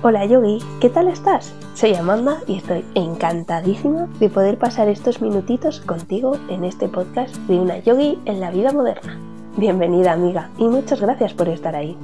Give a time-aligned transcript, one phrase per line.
[0.00, 1.52] Hola Yogi, ¿qué tal estás?
[1.74, 7.58] Soy Amanda y estoy encantadísima de poder pasar estos minutitos contigo en este podcast de
[7.58, 9.18] una yogi en la vida moderna.
[9.56, 11.96] Bienvenida amiga y muchas gracias por estar ahí.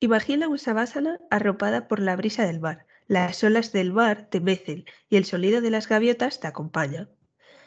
[0.00, 4.84] Imagina un sabásana arropada por la brisa del mar las olas del mar te mecen
[5.08, 7.08] y el sonido de las gaviotas te acompaña.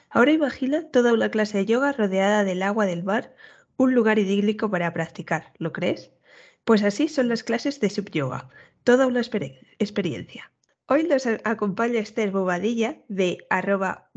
[0.09, 3.35] Ahora imagina toda una clase de yoga rodeada del agua del mar,
[3.75, 6.11] un lugar idílico para practicar, ¿lo crees?
[6.63, 8.49] Pues así son las clases de subyoga,
[8.83, 10.51] toda una experiencia.
[10.85, 14.11] Hoy nos acompaña Esther Bobadilla de arroba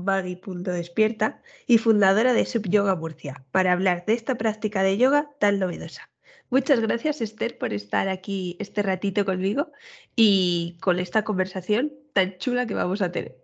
[1.67, 6.11] y fundadora de Subyoga Murcia para hablar de esta práctica de yoga tan novedosa.
[6.51, 9.73] Muchas gracias, Esther, por estar aquí este ratito conmigo
[10.15, 13.37] y con esta conversación tan chula que vamos a tener.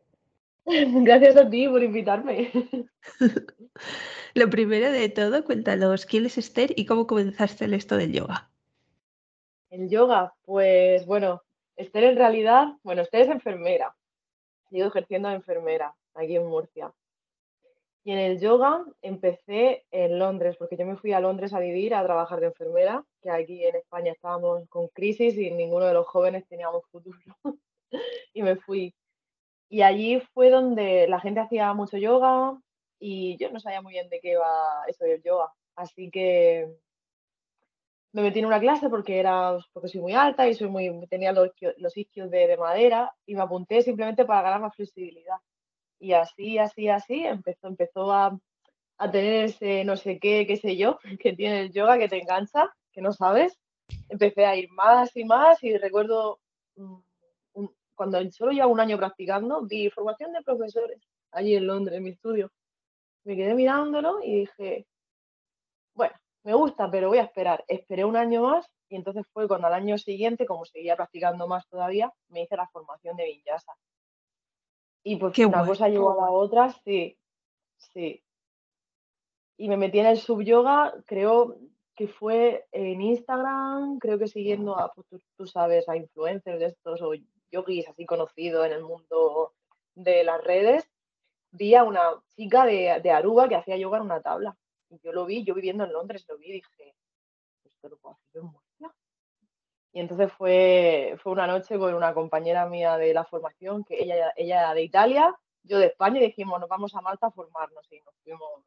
[0.67, 2.51] Gracias a ti por invitarme.
[4.35, 8.51] Lo primero de todo, cuéntanos quién es Esther y cómo comenzaste en esto del yoga.
[9.71, 11.43] El yoga, pues bueno,
[11.77, 13.95] Esther en realidad, bueno, Esther es enfermera.
[14.69, 16.93] Sigo ejerciendo de enfermera aquí en Murcia.
[18.03, 21.95] Y en el yoga empecé en Londres, porque yo me fui a Londres a vivir,
[21.95, 26.07] a trabajar de enfermera, que aquí en España estábamos con crisis y ninguno de los
[26.07, 27.19] jóvenes teníamos futuro.
[28.35, 28.95] y me fui.
[29.69, 32.59] Y allí fue donde la gente hacía mucho yoga
[32.99, 34.47] y yo no sabía muy bien de qué iba
[34.89, 35.53] eso del yoga.
[35.77, 36.69] Así que
[38.13, 41.33] me metí en una clase porque era porque soy muy alta y soy muy tenía
[41.33, 45.37] los, los de, de madera y me apunté simplemente para ganar más flexibilidad.
[46.01, 48.37] Y así, así, así empezó, empezó a,
[49.13, 52.73] tener ese no sé qué, qué sé yo, que tiene el yoga, que te engancha,
[52.93, 53.59] que no sabes.
[54.09, 56.41] Empecé a ir más y más y recuerdo
[56.77, 56.97] mm,
[57.95, 60.99] cuando solo llevaba un año practicando, vi formación de profesores
[61.33, 62.51] allí en Londres, en mi estudio.
[63.25, 64.87] Me quedé mirándolo y dije,
[65.95, 67.63] bueno, me gusta, pero voy a esperar.
[67.69, 71.69] Esperé un año más y entonces fue cuando al año siguiente, como seguía practicando más
[71.69, 73.75] todavía, me hice la formación de Vinyasa.
[75.03, 77.19] Y pues una cosa llevó a la otra, sí,
[77.77, 78.23] sí.
[79.57, 81.59] Y me metí en el sub-yoga, creo
[81.95, 87.03] que fue en Instagram, creo que siguiendo a, pues, tú, sabes, a influencers de estos
[87.03, 87.13] o
[87.51, 89.53] yogis así conocidos en el mundo
[89.95, 90.89] de las redes,
[91.51, 94.57] vi a una chica de, de, Aruba que hacía yoga en una tabla.
[94.89, 96.95] Y yo lo vi, yo viviendo en Londres, lo vi y dije,
[97.65, 98.70] esto lo puedo hacer en
[99.93, 104.33] y entonces fue, fue una noche con una compañera mía de la formación, que ella,
[104.37, 105.35] ella era de Italia,
[105.65, 107.85] yo de España, y dijimos, nos vamos a Malta a formarnos.
[107.91, 108.63] Y nos fuimos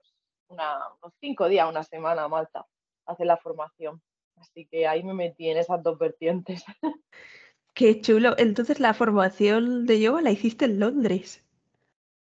[0.50, 2.66] unos cinco días, una semana a Malta
[3.06, 4.01] a hacer la formación.
[4.35, 6.66] Así que ahí me metí en esas dos vertientes.
[7.73, 8.35] Qué chulo.
[8.38, 11.44] Entonces la formación de yoga la hiciste en Londres.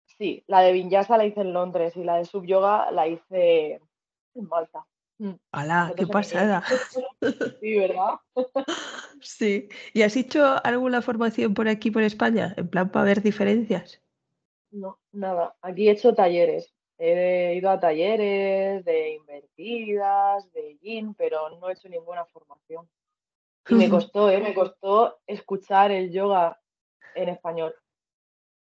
[0.04, 3.80] Sí, la de Vinyasa la hice en Londres y la de sub yoga la hice
[4.34, 4.86] en Malta.
[5.52, 5.94] ¡Hala, mm.
[5.94, 6.62] qué pasada!
[7.60, 8.14] Sí, ¿verdad?
[9.20, 9.68] Sí.
[9.92, 12.54] ¿Y has hecho alguna formación por aquí, por España?
[12.56, 14.00] En plan, para ver diferencias.
[14.70, 15.54] No, nada.
[15.60, 16.72] Aquí he hecho talleres.
[16.98, 22.88] He ido a talleres de invertidas, de yin, pero no he hecho ninguna formación.
[23.68, 24.40] Y me costó, ¿eh?
[24.40, 26.58] Me costó escuchar el yoga
[27.14, 27.74] en español.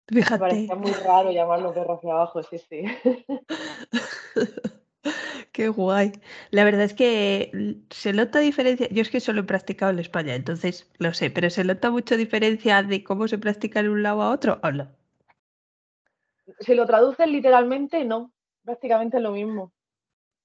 [0.09, 0.35] Fíjate.
[0.35, 2.85] Me parecía muy raro llamarlo perro hacia abajo, sí, sí.
[5.57, 6.13] Qué guay.
[6.51, 7.51] La verdad es que
[7.89, 8.89] se nota diferencia.
[8.91, 12.19] Yo es que solo he practicado en España, entonces lo sé, pero se nota mucha
[12.19, 14.87] diferencia de cómo se practica de un lado a otro o no.
[16.61, 18.35] Si lo traduces literalmente, no,
[18.67, 19.73] prácticamente es lo mismo.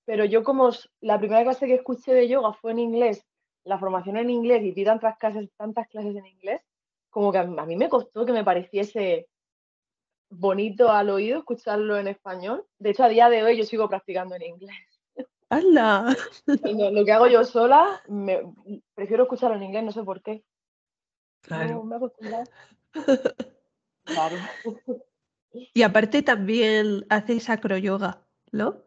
[0.05, 0.69] Pero yo como
[1.01, 3.25] la primera clase que escuché de yoga fue en inglés,
[3.65, 6.61] la formación en inglés y vi tantas clases, tantas clases en inglés,
[7.09, 9.27] como que a mí me costó que me pareciese
[10.29, 12.65] bonito al oído escucharlo en español.
[12.79, 14.90] De hecho, a día de hoy yo sigo practicando en inglés.
[15.51, 16.15] ¡Hala!
[16.45, 18.41] Lo, que hago yo sola, me,
[18.95, 20.45] prefiero escucharlo en inglés, no sé por qué.
[21.41, 21.83] Claro.
[21.83, 21.97] me
[24.05, 24.37] claro.
[25.51, 28.81] Y aparte también haces acroyoga, ¿no?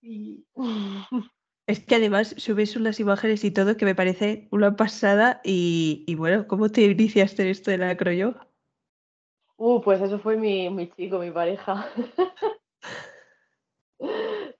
[0.00, 0.46] Sí.
[1.68, 6.14] Es que además subes unas imágenes y todo que me parece una pasada y, y
[6.14, 8.46] bueno, ¿cómo te iniciaste en esto de la acroyoga?
[9.56, 11.90] Uh, pues eso fue mi, mi chico, mi pareja.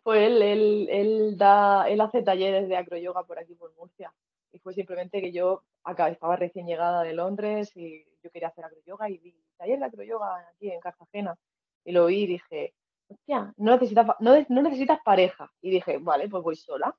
[0.06, 4.14] Pues él, él, él, da, él hace talleres de acroyoga por aquí, por Murcia.
[4.53, 5.64] Y fue simplemente que yo
[6.08, 10.47] estaba recién llegada de Londres y yo quería hacer acroyoga y vi taller de acroyoga
[10.49, 11.37] aquí en Cartagena.
[11.85, 12.73] Y lo vi y dije,
[13.08, 15.53] hostia, no necesitas, no, no necesitas pareja.
[15.61, 16.94] Y dije, vale, pues voy sola.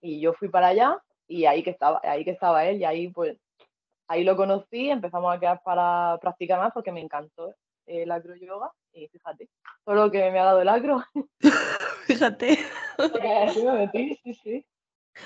[0.00, 3.08] Y yo fui para allá y ahí que estaba, ahí que estaba él y ahí
[3.08, 3.36] pues
[4.08, 7.54] ahí lo conocí, empezamos a quedar para practicar más porque me encantó.
[7.86, 9.48] El acro yoga y fíjate,
[9.84, 11.02] todo lo que me ha dado el acro.
[12.06, 12.58] Fíjate.
[14.22, 14.66] sí, sí.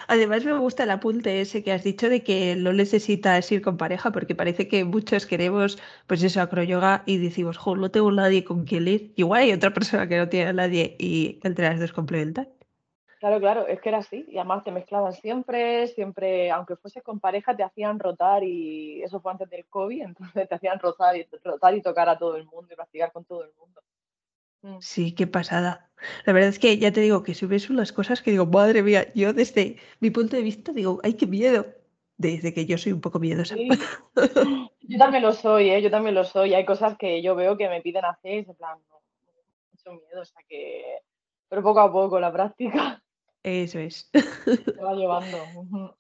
[0.07, 3.77] Además me gusta el apunte ese que has dicho de que no necesitas ir con
[3.77, 8.45] pareja porque parece que muchos queremos pues eso acroyoga y decimos, jo, no tengo nadie
[8.45, 9.13] con quien ir.
[9.17, 12.49] Igual hay otra persona que no tiene a nadie y entre las dos complementan.
[13.21, 14.25] Claro, claro, es que era así.
[14.29, 19.21] Y además te mezclaban siempre, siempre, aunque fueses con pareja, te hacían rotar y eso
[19.21, 20.03] fue antes del COVID,
[20.35, 23.27] entonces te hacían rotar y, rotar y tocar a todo el mundo y practicar con
[23.27, 23.83] todo el mundo.
[24.63, 24.79] Mm.
[24.81, 25.91] Sí, qué pasada.
[26.25, 28.83] La verdad es que ya te digo que si ves unas cosas que digo, madre
[28.83, 31.67] mía, yo desde mi punto de vista digo, ay, qué miedo.
[32.17, 33.55] Desde que yo soy un poco miedosa.
[34.81, 35.83] yo también lo soy, ¿eh?
[35.83, 36.55] yo también lo soy.
[36.55, 39.01] Hay cosas que yo veo que me piden hacer y en plan, no,
[39.73, 41.01] mucho miedo, o sea que.
[41.49, 43.03] Pero poco a poco la práctica.
[43.43, 44.11] Eso es.
[44.13, 45.99] Se va llevando.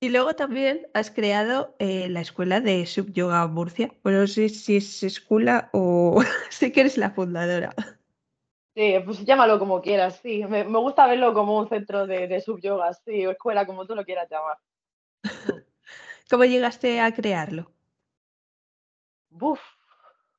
[0.00, 3.94] Y luego también has creado eh, la escuela de Sub Yoga Murcia.
[4.02, 6.20] Bueno, no sé si es escuela o
[6.50, 7.72] sé que eres la fundadora.
[8.74, 10.44] Sí, pues llámalo como quieras, sí.
[10.44, 13.94] Me, gusta verlo como un centro de, de sub yoga, sí, o escuela, como tú
[13.94, 14.56] lo quieras llamar.
[16.30, 17.70] ¿Cómo llegaste a crearlo?
[19.28, 19.60] Buf,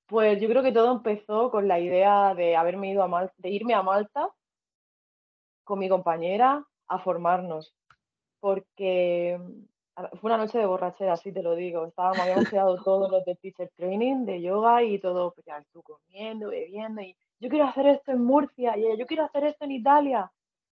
[0.07, 3.50] pues yo creo que todo empezó con la idea de haberme ido a Malta, de
[3.50, 4.29] irme a Malta
[5.63, 7.74] con mi compañera a formarnos,
[8.39, 9.39] porque
[10.19, 11.86] fue una noche de borrachera, así te lo digo.
[11.86, 15.83] Estábamos, habíamos quedado todos los de teacher training, de yoga y todo, pues ya estuve
[15.83, 19.71] comiendo, bebiendo y yo quiero hacer esto en Murcia y yo quiero hacer esto en
[19.71, 20.31] Italia.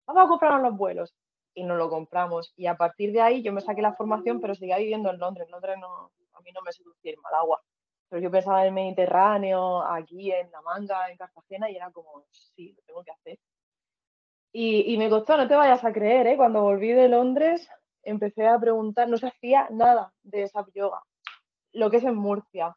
[0.06, 1.14] Vamos a comprarnos los vuelos.
[1.54, 2.52] Y nos lo compramos.
[2.56, 5.48] Y a partir de ahí yo me saqué la formación, pero seguía viviendo en Londres.
[5.50, 7.60] Londres no, a mí no me seducía el mal agua.
[8.08, 12.24] Pero yo pensaba en el Mediterráneo, aquí en La Manga, en Cartagena, y era como,
[12.30, 13.38] sí, lo tengo que hacer.
[14.52, 16.36] Y, me costó, no te vayas a creer, ¿eh?
[16.36, 17.68] cuando volví de Londres
[18.02, 21.02] empecé a preguntar, no se hacía nada de esa yoga,
[21.72, 22.76] lo que es en Murcia.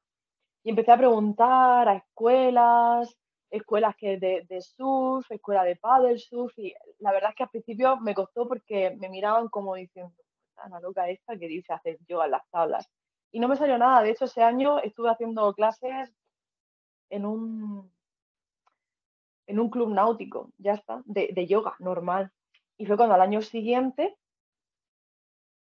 [0.63, 3.17] Y empecé a preguntar a escuelas,
[3.49, 7.49] escuelas que de, de surf, escuela de paddle surf, y la verdad es que al
[7.49, 10.13] principio me costó porque me miraban como diciendo,
[10.69, 12.89] la loca esta que dice hacer yoga en las tablas.
[13.31, 16.13] Y no me salió nada, de hecho ese año estuve haciendo clases
[17.09, 17.91] en un,
[19.51, 22.31] en un club náutico, ya está, de, yoga normal.
[22.77, 24.17] Y fue cuando al año siguiente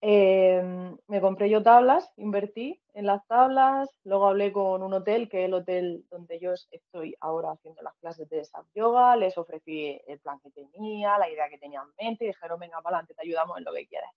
[0.02, 5.44] em, me compré yo tablas, invertí en las tablas, luego hablé con un hotel, que
[5.44, 10.00] es el hotel donde yo estoy ahora haciendo las clases de esa yoga, les ofrecí
[10.08, 13.14] el plan que tenía, la idea que tenía en mente, y dijeron, venga, para adelante,
[13.14, 14.12] te ayudamos en lo que quieras.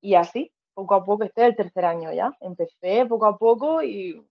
[0.00, 3.82] Y así, poco a poco, este es el tercer año ya, empecé poco a poco
[3.82, 4.26] y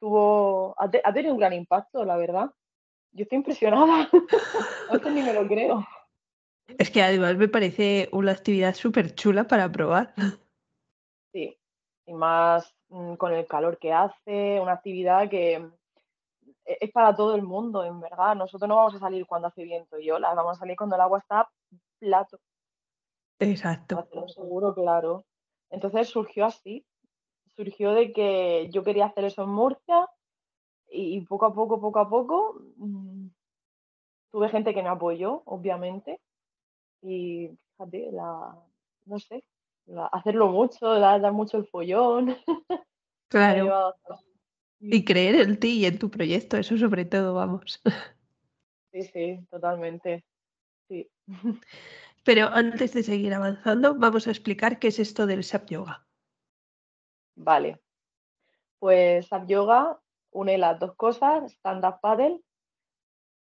[0.00, 2.50] tuvo, ha tenido un gran impacto, la verdad
[3.12, 4.08] yo estoy impresionada.
[4.92, 5.86] Esto ni me lo creo.
[6.66, 10.14] Es que además me parece una actividad súper chula para probar.
[11.32, 11.58] Sí,
[12.06, 15.54] y más mm, con el calor que hace, una actividad que
[16.64, 18.36] e-, es para todo el mundo, en verdad.
[18.36, 21.02] Nosotros no vamos a salir cuando hace viento y olas, vamos a salir cuando el
[21.02, 21.48] agua está
[21.98, 22.38] plato.
[23.40, 24.06] Exacto.
[24.28, 25.24] Seguro, claro.
[25.70, 26.84] Entonces surgió así.
[27.56, 30.08] Surgió de que yo quería hacer eso en Murcia
[30.98, 33.28] y poco a poco, poco a poco, mm,
[34.30, 36.20] tuve gente que me apoyó, obviamente,
[37.02, 38.56] y fíjate, la,
[39.06, 39.44] no sé,
[40.12, 42.36] hacerlo mucho, dar, mucho el follón.
[43.30, 43.94] Claro.
[44.80, 47.82] y creer en ti y en tu proyecto, eso sobre todo, vamos.
[48.90, 50.24] Sí, sí, totalmente.
[50.88, 51.10] Sí.
[52.24, 56.06] Pero antes de seguir avanzando, vamos a explicar qué es esto del SAP Yoga.
[57.36, 57.78] Vale.
[58.78, 60.00] Pues SAP Yoga
[60.32, 62.40] une las dos cosas, stand-up paddle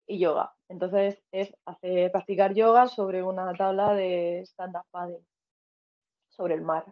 [0.07, 0.55] y yoga.
[0.69, 5.21] Entonces es hacer, practicar yoga sobre una tabla de stand-up paddle,
[6.29, 6.85] sobre el mar.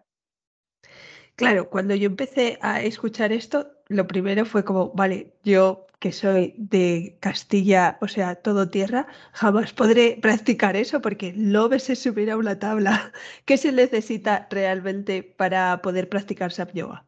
[1.36, 6.54] Claro, cuando yo empecé a escuchar esto, lo primero fue como, vale, yo que soy
[6.56, 12.38] de Castilla, o sea, todo tierra, jamás podré practicar eso porque no ves subir a
[12.38, 13.12] una tabla.
[13.44, 17.06] ¿Qué se necesita realmente para poder practicar SAP yoga?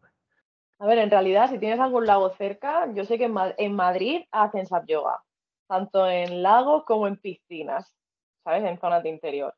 [0.82, 4.66] A ver, en realidad, si tienes algún lago cerca, yo sé que en, Madrid hacen
[4.66, 5.22] SAP yoga,
[5.68, 7.94] tanto en lagos como en piscinas,
[8.42, 8.64] ¿sabes?
[8.64, 9.54] En zonas de interior.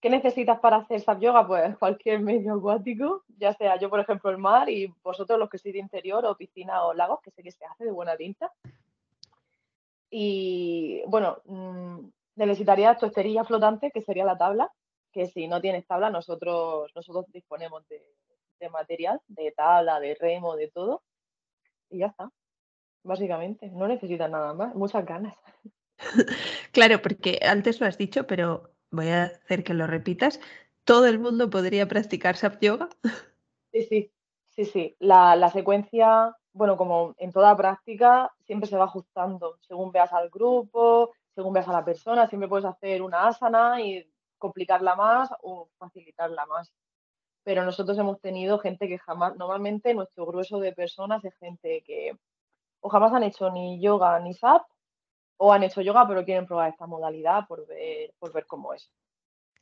[0.00, 1.46] ¿Qué necesitas para hacer SAP yoga?
[1.46, 5.58] Pues cualquier medio acuático, ya sea yo, por ejemplo, el mar y vosotros los que
[5.58, 8.52] sois de interior o piscina o lagos, que sé que se hace de buena tinta.
[10.10, 14.72] Y bueno, mm, necesitarías tu esterilla flotante, que sería la tabla,
[15.12, 18.02] que si no tienes tabla, nosotros, nosotros disponemos de,
[18.58, 21.02] de material, de tabla, de remo, de todo.
[21.90, 22.30] Y ya está.
[23.02, 25.36] Básicamente, no necesitas nada más, muchas ganas.
[26.72, 30.40] claro, porque antes lo has dicho, pero voy a hacer que lo repitas.
[30.84, 32.88] ¿Todo el mundo podría practicar SAP yoga?
[33.72, 34.12] Sí, sí,
[34.48, 34.96] sí, sí.
[35.00, 41.12] La, secuencia, bueno, como en toda práctica, siempre se va ajustando según veas al grupo,
[41.34, 46.46] según veas a la persona, siempre puedes hacer una asana y complicarla más o facilitarla
[46.46, 46.72] más.
[47.46, 52.18] Pero nosotros hemos tenido gente que jamás, normalmente nuestro grueso de personas es gente que
[52.80, 54.66] o jamás han hecho ni yoga ni SAP,
[55.36, 58.90] o han hecho yoga pero quieren probar esta modalidad por ver, por ver cómo es.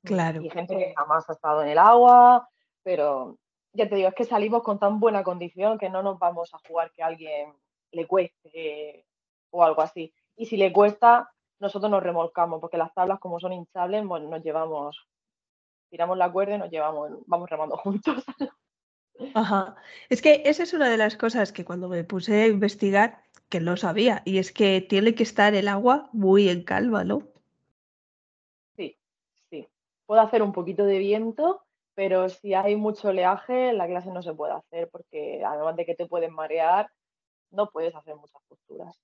[0.02, 0.40] Claro.
[0.40, 2.48] Y gente que jamás ha estado en el agua,
[2.82, 3.36] pero
[3.74, 6.58] ya te digo, es que salimos con tan buena condición que no nos vamos a
[6.66, 7.52] jugar que a alguien
[7.92, 9.04] le cueste
[9.50, 10.10] o algo así.
[10.36, 15.06] Y si le cuesta, nosotros nos remolcamos, porque las tablas como son hinchables, nos llevamos,
[15.90, 18.24] tiramos la cuerda y nos llevamos, vamos remando juntos.
[19.34, 19.76] Ajá.
[20.08, 23.60] Es que esa es una de las cosas que cuando me puse a investigar, que
[23.60, 27.22] no sabía, y es que tiene que estar el agua muy en calma, ¿no?
[28.76, 28.98] Sí,
[29.50, 29.68] sí.
[30.06, 31.62] Puede hacer un poquito de viento,
[31.94, 35.94] pero si hay mucho oleaje, la clase no se puede hacer, porque además de que
[35.94, 36.90] te pueden marear,
[37.50, 39.00] no puedes hacer muchas posturas.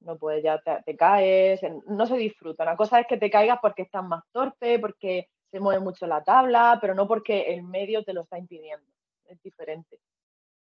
[0.00, 2.64] No puedes, ya te, caes, no se disfruta.
[2.64, 6.24] Una cosa es que te caigas porque estás más torpe, porque se mueve mucho la
[6.24, 8.90] tabla, pero no porque el medio te lo está impidiendo.
[9.26, 10.00] Es diferente.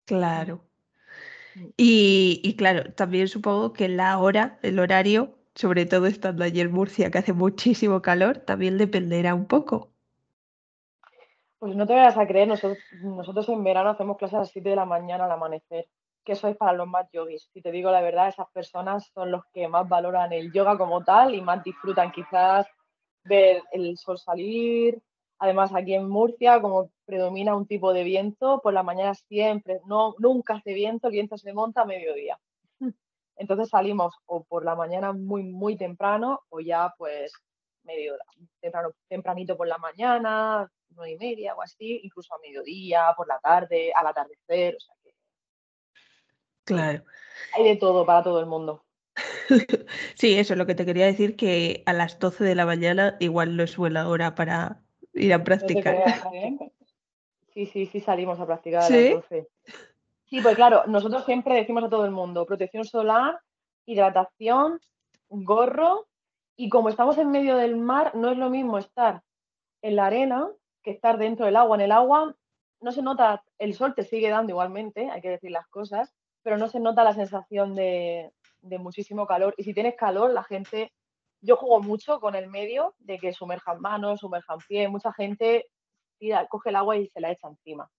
[0.05, 0.65] Claro.
[1.55, 1.67] Mm.
[1.77, 6.73] Y, y, claro, también supongo que la hora, el horario, sobre todo estando allí en
[6.73, 9.93] Murcia, que hace muchísimo calor, también dependerá un poco.
[11.61, 14.71] Pues no te vayas a creer, nosotros, nosotros en verano hacemos clases a las 7
[14.71, 15.87] de la mañana al amanecer,
[16.25, 17.49] que eso es para los más yogis.
[17.53, 21.05] Si te digo la verdad, esas personas son los que más valoran el yoga como
[21.05, 22.67] tal y más disfrutan quizás
[23.31, 25.01] ver el sol salir.
[25.39, 30.15] Además, aquí en Murcia, como predomina un tipo de viento, por la mañana siempre, no,
[30.19, 32.39] nunca hace viento, el viento se monta a mediodía.
[33.37, 37.33] Entonces salimos o por la mañana muy, muy temprano o ya pues
[37.85, 38.17] medio
[38.61, 43.39] temprano, tempranito por la mañana, nueve y media o así, incluso a mediodía, por la
[43.39, 45.15] tarde, al atardecer, o sea que...
[46.65, 47.03] Claro.
[47.55, 48.85] Hay de todo para todo el mundo.
[50.15, 53.17] sí, eso es lo que te quería decir, que a las 12 de la mañana
[53.21, 54.81] igual no es buena hora para
[55.15, 55.97] ir a practicar.
[57.55, 59.49] sí, sí, sí salimos a practicar a las 12.
[60.27, 63.41] Sí, pues claro, nosotros siempre decimos a todo el mundo, protección solar,
[63.85, 64.81] hidratación,
[65.29, 66.07] gorro,
[66.57, 69.23] y como estamos en medio del mar, no es lo mismo estar
[69.83, 70.49] en la arena
[70.83, 71.77] que estar dentro del agua.
[71.77, 72.37] En el agua
[72.81, 76.59] no se nota, el sol te sigue dando igualmente, hay que decir las cosas, pero
[76.59, 78.31] no se nota la sensación de,
[78.63, 79.55] muchísimo calor.
[79.57, 80.93] Y si tienes calor, la gente,
[81.41, 85.67] yo juego mucho con el medio de que sumerjan manos, sumerjan pies, mucha gente
[86.19, 87.91] tira, coge el agua y se la echa encima.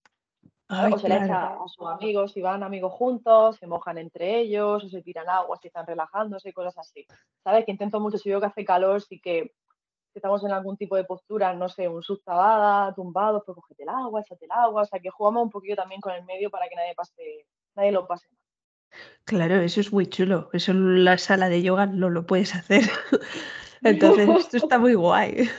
[0.69, 4.83] o se la echa a sus amigos, si van amigos juntos, se mojan entre ellos,
[4.83, 7.05] o se tiran agua, si están relajándose, cosas así.
[7.43, 7.65] ¿Sabes?
[7.65, 9.53] Que intento mucho, si veo que hace calor, sí que
[10.13, 13.89] si estamos en algún tipo de postura, no sé, un subtabada, tumbado, pues cogete el
[13.89, 16.67] agua, échate el agua, o sea que jugamos un poquito también con el medio para
[16.67, 18.27] que nadie pase, nadie lo pase
[19.25, 20.49] Claro, eso es muy chulo.
[20.53, 22.83] Eso en la sala de yoga no lo puedes hacer.
[23.83, 25.49] Entonces, esto está muy guay.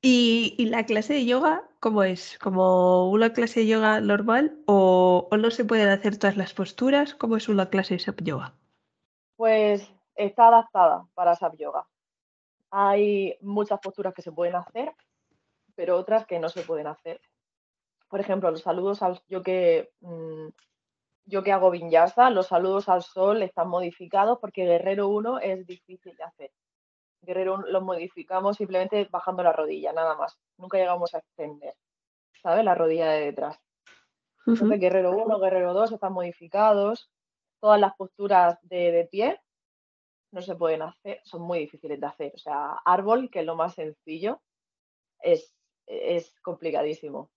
[0.00, 2.38] ¿Y, ¿Y, la clase de yoga cómo es?
[2.38, 7.14] ¿Como una clase de yoga normal o, o, no se pueden hacer todas las posturas?
[7.14, 8.54] ¿Cómo es una clase de SAP yoga?
[9.36, 11.86] Pues está adaptada para SAP yoga.
[12.70, 14.92] Hay muchas posturas que se pueden hacer,
[15.74, 17.20] pero otras que no se pueden hacer.
[18.08, 20.48] Por ejemplo, los saludos al yo que mm,
[21.24, 26.16] yo que hago vinyasa, los saludos al sol están modificados porque Guerrero 1 es difícil
[26.16, 26.50] de hacer.
[27.22, 30.38] Guerrero 1 los modificamos simplemente bajando la rodilla, nada más.
[30.56, 31.74] Nunca llegamos a extender,
[32.42, 32.64] ¿sabes?
[32.64, 33.58] La rodilla de detrás.
[34.46, 37.10] Entonces, Guerrero 1, Guerrero 2 están modificados.
[37.60, 39.40] Todas las posturas de, de pie
[40.32, 42.32] no se pueden hacer, son muy difíciles de hacer.
[42.34, 44.40] O sea, árbol, que es lo más sencillo,
[45.20, 45.54] es,
[45.86, 47.30] es complicadísimo.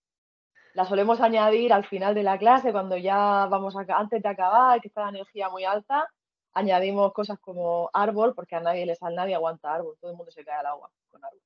[0.76, 4.82] La solemos añadir al final de la clase, cuando ya vamos a, antes de acabar,
[4.82, 6.06] que está la energía muy alta,
[6.54, 10.34] añadimos cosas como árbol, porque a nadie le sale, nadie aguanta árbol, todo el mundo
[10.34, 11.40] se cae al agua con árbol.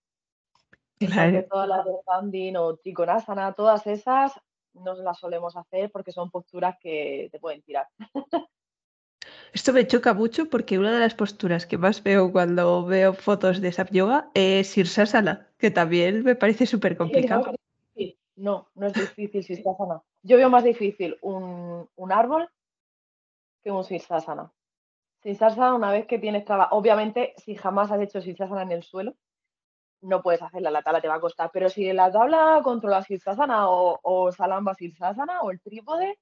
[0.97, 1.45] Claro.
[1.47, 4.33] Todas las de standing o trikonasana, todas esas
[4.73, 7.85] no las solemos hacer porque son posturas que te pueden tirar.
[9.53, 13.61] Esto me choca mucho porque una de las posturas que más veo cuando veo fotos
[13.61, 17.53] de SAP Yoga es Sirsasana, que también me parece súper complicado.
[18.39, 20.01] No, no es difícil Sirsasana.
[20.23, 22.49] Yo veo más difícil un, árbol
[23.61, 24.53] que un Sirsasana.
[25.21, 29.15] Sirsasana, una vez que tienes trabajo, obviamente, si jamás has hecho Sirsasana en el suelo,
[30.01, 31.49] no puedes hacerla, la tabla te va a costar.
[31.51, 36.17] Pero si la tabla controlas Sirsasana o, o Salamba Sirsasana o el trípode,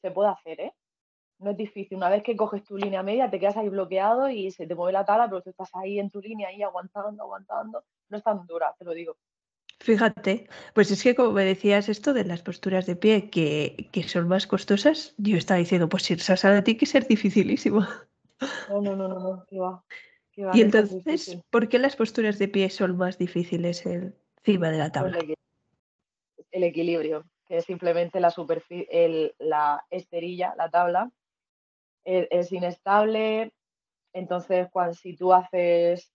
[0.00, 0.74] se puede hacer, ¿eh?
[1.40, 1.98] no es difícil.
[1.98, 4.92] Una vez que coges tu línea media, te quedas ahí bloqueado y se te mueve
[4.92, 7.84] la tabla, pero tú estás ahí en tu línea, ahí aguantando, aguantando.
[8.08, 9.16] No es tan dura, te lo digo.
[9.80, 14.02] Fíjate, pues es que como me decías esto de las posturas de pie que, que
[14.02, 17.86] son más costosas, yo estaba diciendo, pues ir a ti que ser dificilísimo.
[18.68, 19.82] No, no, no, no, no, que va,
[20.32, 21.38] que va, Y entonces.
[21.48, 25.18] ¿por qué las posturas de pie son más difíciles encima de la Pues tabla?
[25.18, 25.34] el equi-
[26.50, 31.10] el equilibrio, que es simplemente la superficie, la esterilla, la tabla,
[32.04, 33.52] e- es, inestable.
[34.12, 36.12] Entonces, cuando, si tú haces,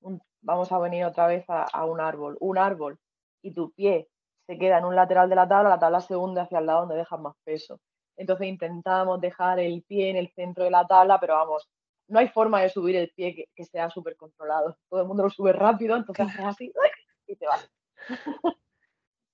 [0.00, 2.98] un- vamos a venir otra vez a, a un árbol, un árbol,
[3.44, 4.08] y tu pie
[4.46, 6.80] se queda en un lateral de la tabla, la tabla se hunde hacia el lado
[6.80, 7.78] donde dejas más peso.
[8.16, 11.68] Entonces intentamos dejar el pie en el centro de la tabla, pero vamos,
[12.08, 14.76] no hay forma de subir el pie que, que sea súper controlado.
[14.88, 16.72] Todo el mundo lo sube rápido, entonces haces así
[17.26, 17.70] y te vas.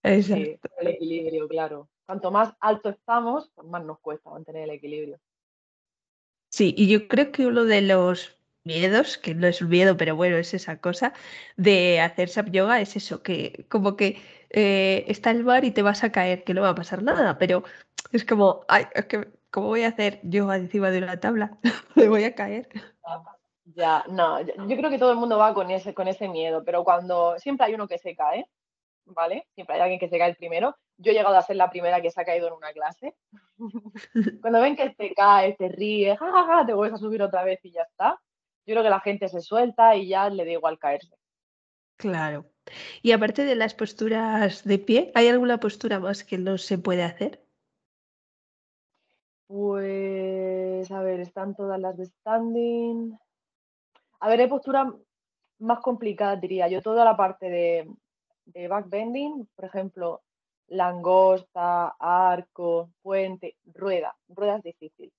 [0.03, 0.69] Sí, Exacto.
[0.79, 1.89] el equilibrio, claro.
[2.07, 5.19] Cuanto más alto estamos, pues más nos cuesta mantener el equilibrio.
[6.51, 10.17] Sí, y yo creo que uno de los miedos, que no es un miedo, pero
[10.17, 11.13] bueno, es esa cosa
[11.57, 15.83] de hacer sap yoga, es eso, que como que eh, está el mar y te
[15.83, 17.65] vas a caer, que no va a pasar nada, pero
[18.13, 21.59] es como, ay, es que, ¿cómo voy a hacer yoga encima de una tabla?
[21.97, 22.69] Me voy a caer.
[23.77, 26.65] Ya, no, yo yo creo que todo el mundo va con ese, con ese miedo,
[26.65, 28.47] pero cuando siempre hay uno que se cae,
[29.07, 29.47] ¿vale?
[29.55, 30.77] Siempre hay alguien que se cae el primero.
[30.97, 33.15] Yo he llegado a ser la primera que se ha caído en una clase.
[34.43, 37.45] Cuando ven que te caes, te ríes, ja, ja, ja, te vuelves a subir otra
[37.45, 38.21] vez y ya está.
[38.67, 41.15] Yo creo que la gente se suelta y ya le da igual caerse.
[41.97, 42.47] Claro.
[43.03, 47.03] Y aparte de las posturas de pie, ¿hay alguna postura más que no se puede
[47.03, 47.45] hacer?
[49.47, 53.19] Pues, a ver, están todas las de standing.
[54.21, 54.93] A ver, hay posturas
[55.59, 56.81] más complicadas, diría yo.
[56.81, 57.91] Toda la parte de,
[58.45, 60.23] de backbending, por ejemplo,
[60.69, 64.17] langosta, arco, puente, rueda.
[64.29, 65.13] Rueda es difícil,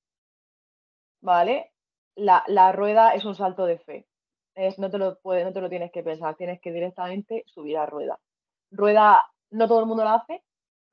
[1.22, 1.74] ¿vale?
[2.16, 4.08] La, la rueda es un salto de fe.
[4.78, 7.86] No, te lo puede, no te lo tienes que pensar, tienes que directamente subir a
[7.86, 8.20] rueda.
[8.72, 10.44] Rueda, no todo el mundo la hace,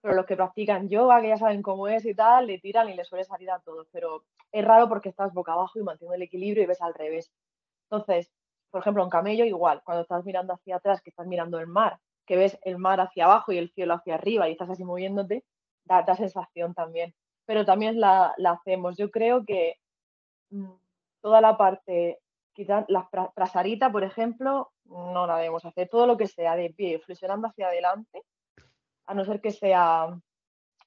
[0.01, 2.95] pero los que practican yoga, que ya saben cómo es y tal, le tiran y
[2.95, 3.89] le suele salir a todos.
[3.91, 7.31] Pero es raro porque estás boca abajo y manteniendo el equilibrio y ves al revés.
[7.91, 8.31] Entonces,
[8.71, 11.99] por ejemplo, en camello igual, cuando estás mirando hacia atrás, que estás mirando el mar,
[12.27, 15.45] que ves el mar hacia abajo y el cielo hacia arriba y estás así moviéndote,
[15.85, 17.15] da, da sensación también.
[17.47, 18.97] Pero también la, la hacemos.
[18.97, 19.77] Yo creo que
[20.51, 20.73] mm,
[21.21, 22.21] toda la parte,
[22.53, 25.89] quizás la pra- prasarita, por ejemplo, no la debemos hacer.
[25.89, 28.23] Todo lo que sea de pie, flexionando hacia adelante,
[29.07, 30.19] a no ser que sea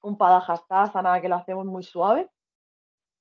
[0.02, 2.30] un padajastasana, que lo hacemos muy suave,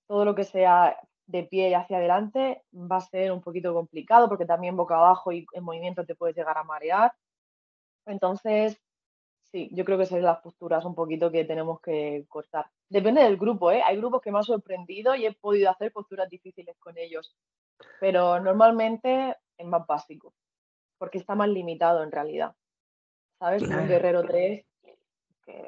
[0.07, 4.27] todo lo que sea de pie y hacia adelante va a ser un poquito complicado
[4.27, 7.13] porque también boca abajo y en movimiento te puedes llegar a marear.
[8.05, 8.81] Entonces,
[9.51, 12.65] sí, yo creo que son las posturas un poquito que tenemos que cortar.
[12.89, 13.81] Depende del grupo, ¿eh?
[13.83, 17.35] Hay grupos que me han sorprendido y he podido hacer posturas difíciles con ellos,
[17.99, 20.33] pero normalmente es más básico,
[20.97, 22.55] porque está más limitado en realidad,
[23.39, 23.63] ¿sabes?
[23.63, 24.65] Un guerrero 3
[25.45, 25.67] que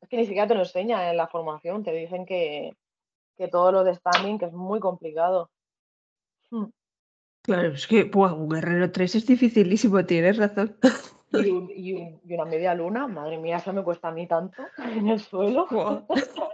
[0.00, 2.76] es que ni siquiera te lo enseñan en la formación, te dicen que,
[3.36, 5.50] que todo lo de standing, que es muy complicado.
[6.50, 6.66] Mm.
[7.42, 10.76] Claro, es que, un guerrero 3 es dificilísimo, tienes razón.
[11.42, 14.26] Y, un- y un- y una media luna, madre mía, eso me cuesta a mí
[14.26, 15.66] tanto en el suelo.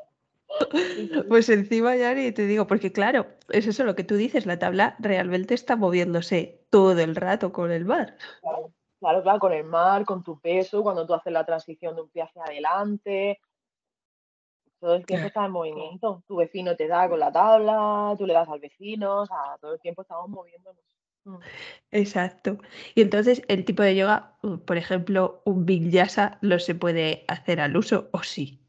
[1.29, 4.59] Pues encima ya ni te digo, porque claro, es eso lo que tú dices, la
[4.59, 8.17] tabla realmente está moviéndose todo el rato con el mar.
[8.41, 12.03] claro, claro, claro, con el mar, con tu peso, cuando tú haces la transición de
[12.03, 13.41] un pie hacia adelante,
[14.81, 16.23] todo el tiempo está en movimiento.
[16.27, 19.75] Tu vecino te da con la tabla, tú le das al vecino, o sea, todo
[19.75, 20.85] el tiempo estamos moviéndonos.
[21.25, 21.37] Mm.
[21.91, 22.59] exacto.
[22.95, 27.61] Y entonces el tipo de yoga, uh, por ejemplo, un vinyasa no se puede hacer
[27.61, 28.61] al uso, ¿o sí?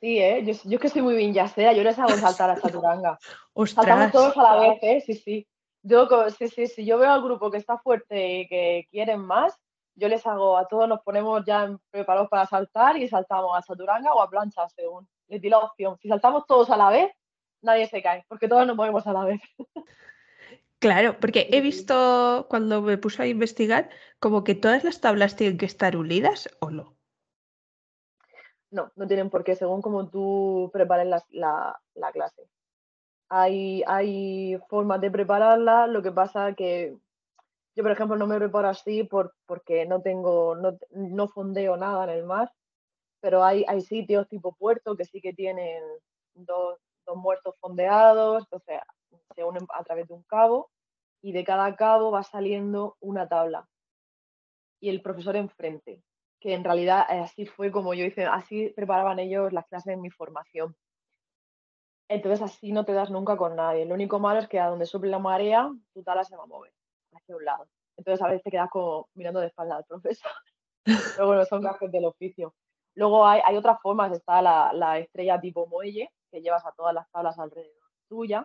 [0.00, 0.44] Sí, ¿eh?
[0.44, 3.18] Yo, yo es que soy muy vinyasera, yo les hago saltar a chaturanga.
[3.66, 5.02] Saltamos todos a la vez, ¿eh?
[5.04, 5.48] Sí, sí.
[5.82, 9.58] Yo, sí, sí, si yo veo al grupo que está fuerte y que quieren más,
[9.94, 14.12] yo les hago, a todos nos ponemos ya preparados para saltar y saltamos a chaturanga
[14.12, 15.08] o a plancha, según.
[15.28, 15.96] Les di la opción.
[16.00, 17.10] Si saltamos todos a la vez,
[17.62, 19.40] nadie se cae, porque todos nos movemos a la vez.
[20.80, 25.58] Claro, porque he visto cuando me puse a investigar como que todas las tablas tienen
[25.58, 26.96] que estar unidas o no.
[28.70, 32.48] No, no tienen por qué, según como tú prepares la, la clase.
[33.28, 36.96] Hay, hay formas de prepararla, lo que pasa que
[37.76, 42.04] yo, por ejemplo, no me preparo así por, porque no tengo, no, no fondeo nada
[42.04, 42.52] en el mar,
[43.20, 45.82] pero hay, hay sitios tipo puerto que sí que tienen
[46.34, 48.80] dos, dos muertos fondeados, entonces
[49.34, 50.70] se unen a través de un cabo
[51.22, 53.68] y de cada cabo va saliendo una tabla
[54.80, 56.02] y el profesor enfrente,
[56.40, 60.00] que en realidad eh, así fue como yo hice, así preparaban ellos las clases en
[60.00, 60.74] mi formación.
[62.08, 63.84] Entonces así no te das nunca con nadie.
[63.84, 66.46] Lo único malo es que a donde sople la marea, tu tabla se va a
[66.46, 66.72] mover
[67.12, 67.68] hacia un lado.
[67.96, 70.32] Entonces a veces te quedas como mirando de espalda al profesor.
[71.16, 72.54] Pero bueno, son gajes del oficio.
[72.94, 76.94] Luego hay, hay otras formas, está la, la estrella tipo muelle, que llevas a todas
[76.94, 77.74] las tablas alrededor
[78.08, 78.44] tuya.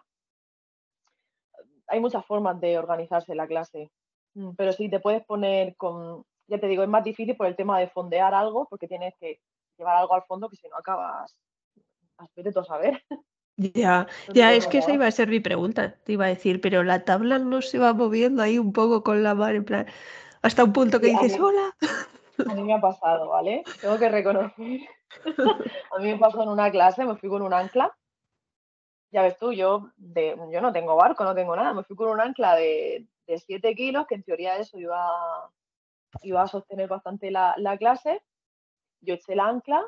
[1.87, 3.91] Hay muchas formas de organizarse la clase,
[4.33, 7.55] mm, pero sí te puedes poner con, ya te digo, es más difícil por el
[7.55, 9.39] tema de fondear algo, porque tienes que
[9.77, 11.35] llevar algo al fondo que si no acabas,
[12.35, 13.01] vete tú a saber.
[13.57, 16.83] Ya, ya, es que esa iba a ser mi pregunta, te iba a decir, pero
[16.83, 19.85] la tabla no se va moviendo ahí un poco con la mano, en plan,
[20.41, 21.73] hasta un punto que dices, hola.
[22.49, 23.63] A mí me ha pasado, ¿vale?
[23.79, 24.55] Tengo que reconocer.
[25.91, 27.95] a mí me pasó en una clase, me fui con un ancla.
[29.11, 31.73] Ya ves tú, yo, yo no tengo barco, no tengo nada.
[31.73, 35.51] Me fui con un ancla de, de 7 kilos, que en teoría eso iba,
[36.23, 38.21] iba a sostener bastante la, la clase.
[39.01, 39.83] Yo eché el ancla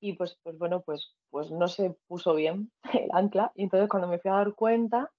[0.00, 3.52] y pues, pues bueno, pues, pues no se puso bien el ancla.
[3.54, 5.10] Y entonces cuando me fui a dar cuenta,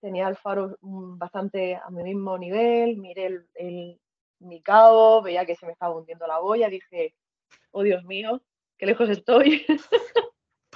[0.00, 4.00] tenía el faro bastante a mi mismo nivel, miré el, el,
[4.40, 7.14] mi cabo, veía que se me estaba hundiendo la boya, dije,
[7.70, 8.42] oh Dios mío,
[8.78, 9.64] qué lejos estoy.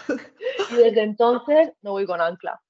[0.71, 2.61] y desde entonces no voy con ancla.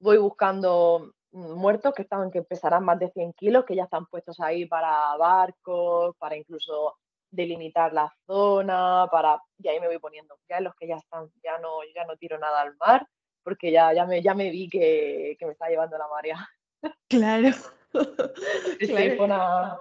[0.00, 4.40] Voy buscando muertos que estaban que pesarán más de 100 kilos, que ya están puestos
[4.40, 6.96] ahí para barcos, para incluso
[7.30, 10.36] delimitar la zona, para y ahí me voy poniendo.
[10.48, 13.06] Ya en los que ya están, ya no, ya no tiro nada al mar,
[13.42, 16.48] porque ya, ya me, ya me vi que, que me está llevando la marea.
[17.08, 17.50] Claro.
[18.78, 19.16] Sí, claro.
[19.16, 19.78] fue una,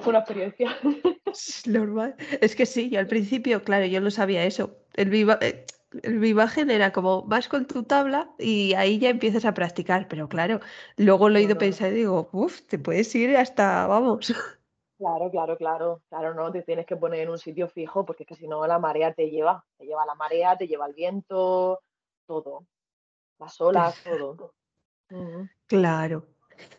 [0.00, 0.78] fue una experiencia.
[1.66, 2.14] Normal.
[2.40, 4.81] Es que sí, yo al principio, claro, yo no sabía eso.
[4.94, 5.66] El, viva, eh,
[6.02, 10.28] el vivaje era como vas con tu tabla y ahí ya empiezas a practicar, pero
[10.28, 10.60] claro,
[10.96, 14.32] luego lo he ido pensando y digo, uff, te puedes ir hasta, vamos.
[14.98, 18.28] Claro, claro, claro, claro, no, te tienes que poner en un sitio fijo porque es
[18.28, 21.80] que si no la marea te lleva, te lleva la marea, te lleva el viento,
[22.24, 22.66] todo,
[23.40, 24.54] las olas, todo.
[25.66, 26.26] Claro.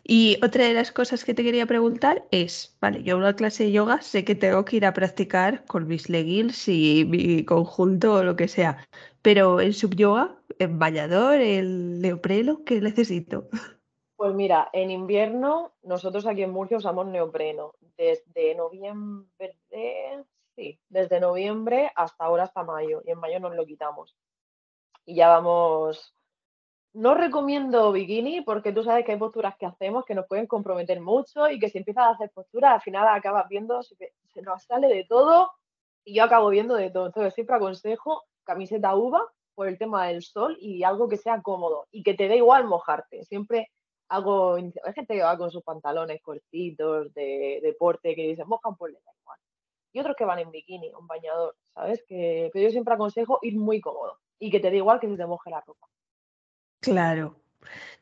[0.02, 3.72] Y otra de las cosas que te quería preguntar es, vale, yo una clase de
[3.72, 8.24] yoga sé que tengo que ir a practicar con mis leggings y mi conjunto o
[8.24, 8.86] lo que sea,
[9.22, 13.48] pero en subyoga, en bañador, el neopreno, ¿qué necesito?
[14.16, 19.58] Pues mira, en invierno nosotros aquí en Murcia usamos neopreno desde noviembre,
[20.56, 24.16] sí, desde noviembre hasta ahora hasta mayo y en mayo nos lo quitamos.
[25.04, 26.14] Y ya vamos
[26.94, 31.00] no recomiendo bikini porque tú sabes que hay posturas que hacemos que nos pueden comprometer
[31.00, 33.96] mucho y que si empiezas a hacer posturas al final acabas viendo, se,
[34.32, 35.50] se nos sale de todo
[36.04, 37.06] y yo acabo viendo de todo.
[37.06, 41.86] Entonces siempre aconsejo camiseta uva por el tema del sol y algo que sea cómodo
[41.90, 43.24] y que te dé igual mojarte.
[43.24, 43.70] Siempre
[44.08, 48.92] hago, hay gente que va con sus pantalones cortitos de deporte que dicen mojan pues
[48.92, 49.38] le da igual.
[49.92, 52.04] Y otros que van en bikini, un bañador, ¿sabes?
[52.06, 55.16] Que, pero yo siempre aconsejo ir muy cómodo y que te dé igual que se
[55.16, 55.88] te moje la ropa.
[56.84, 57.40] Claro.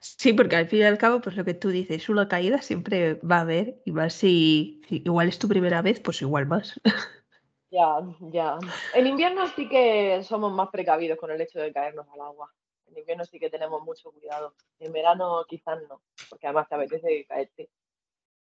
[0.01, 3.15] Sí, porque al fin y al cabo, pues lo que tú dices, una caída siempre
[3.15, 6.81] va a haber, y más si, igual es tu primera vez, pues igual más.
[7.71, 8.59] Ya, ya.
[8.93, 12.53] En invierno sí que somos más precavidos con el hecho de caernos al agua.
[12.87, 14.55] En invierno sí que tenemos mucho cuidado.
[14.79, 17.71] En verano quizás no, porque además te apetece caerte.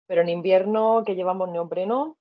[0.06, 2.16] Pero en invierno que llevamos neopreno,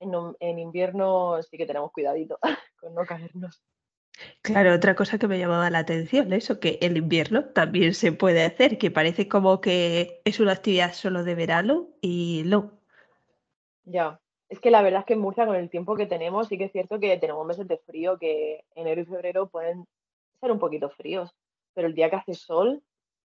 [0.00, 2.36] en, en invierno sí que tenemos cuidadito
[2.80, 3.62] con no caernos.
[4.42, 8.44] Claro, otra cosa que me llamaba la atención, eso, que el invierno también se puede
[8.44, 12.72] hacer, que parece como que es una actividad solo de verano y no.
[13.84, 16.58] Ya, es que la verdad es que en Murcia con el tiempo que tenemos, sí
[16.58, 19.86] que es cierto que tenemos meses de frío que enero y febrero pueden
[20.40, 21.34] ser un poquito fríos,
[21.74, 22.82] pero el día que hace sol,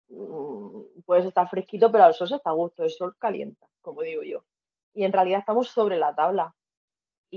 [0.08, 4.02] mm, puedes estar fresquito, pero al sol se está a gusto, el sol calienta, como
[4.02, 4.44] digo yo.
[4.94, 6.54] Y en realidad estamos sobre la tabla,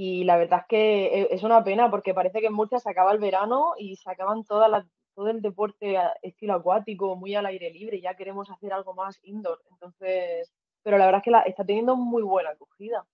[0.02, 2.90] y la verdad es que e, es una pena porque parece que en Murcia se
[2.90, 7.70] acaba el verano y se acaban todas todo el deporte estilo acuático, muy al aire
[7.70, 9.62] libre, ya queremos hacer algo más indoor.
[9.70, 13.06] Entonces, pero la verdad es que la, está teniendo muy buena acogida.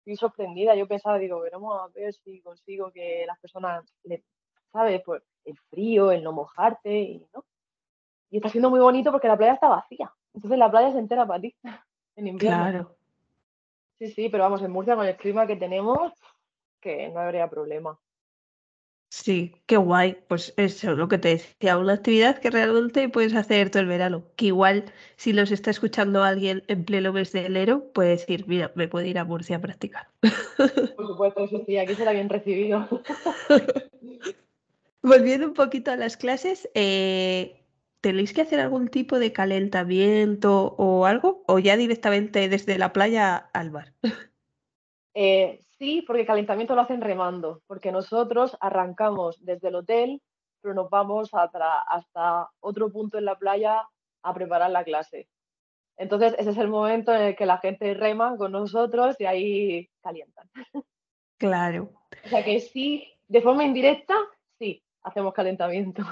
[0.00, 4.24] Estoy sorprendida, yo pensaba, digo, veremos a ver si consigo que las personas, le,
[4.72, 5.00] ¿sabes?
[5.06, 7.44] Pues el frío, el no mojarte y no.
[8.30, 10.12] Y está siendo muy bonito porque la playa está vacía.
[10.34, 11.54] Entonces la playa se entera para ti
[12.16, 12.58] en invierno.
[12.58, 12.97] Claro.
[13.98, 16.12] Sí, sí, pero vamos, en Murcia con el clima que tenemos,
[16.80, 17.98] que no habría problema.
[19.10, 20.18] Sí, qué guay.
[20.28, 24.24] Pues eso, lo que te decía, una actividad que realmente puedes hacer todo el verano.
[24.36, 28.70] Que igual, si los está escuchando alguien en pleno mes de enero, puede decir, mira,
[28.74, 30.08] me puedo ir a Murcia a practicar.
[30.96, 32.86] Por supuesto, eso sí, aquí será bien recibido.
[35.02, 37.57] Volviendo un poquito a las clases, eh,
[38.00, 41.42] ¿tenéis que hacer algún tipo de calentamiento o algo?
[41.46, 43.92] ¿O ya directamente desde la playa al bar?
[45.14, 50.22] Eh, sí, porque el calentamiento lo hacen remando, porque nosotros arrancamos desde el hotel,
[50.60, 53.82] pero nos vamos hasta, otro punto en la playa
[54.22, 55.28] a preparar la clase.
[55.96, 59.90] Entonces, ese es el momento en el que la gente rema con nosotros y ahí
[60.00, 60.48] calientan.
[61.36, 61.92] Claro.
[62.24, 64.14] O sea que sí, de forma indirecta,
[64.58, 66.02] sí, hacemos calentamiento.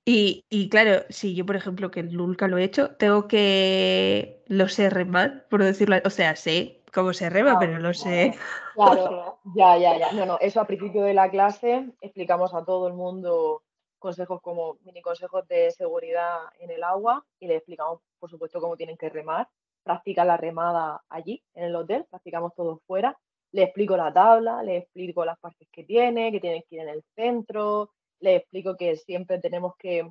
[0.04, 4.68] Y, y claro, si yo, por ejemplo, que nunca lo he hecho, tengo que lo
[4.68, 8.34] sé remar, por decirlo, o sea, sé cómo se rema, Ah, pero no sé.
[8.74, 10.12] Claro, ya, ya, ya.
[10.12, 13.62] No, no, eso a principio de la clase explicamos a todo el mundo
[13.98, 18.76] consejos como mini consejos de seguridad en el agua y le explicamos, por supuesto, cómo
[18.76, 19.48] tienen que remar.
[19.84, 23.16] Practican la remada allí, en el hotel, practicamos todo fuera.
[23.52, 26.88] Le explico la tabla, le explico las partes que tiene, que tienen que ir en
[26.88, 27.90] el centro,
[28.22, 30.08] le explico que siempre tenemos que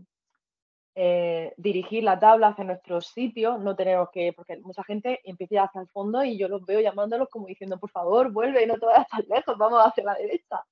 [0.96, 5.82] eh, dirigir la tabla hacia nuestro sitio, no tenemos que, porque mucha gente empieza hacia
[5.82, 9.08] el fondo y yo los veo llamándolos como diciendo, por favor, vuelve, no te vayas
[9.08, 10.64] tan lejos, vamos hacia la derecha.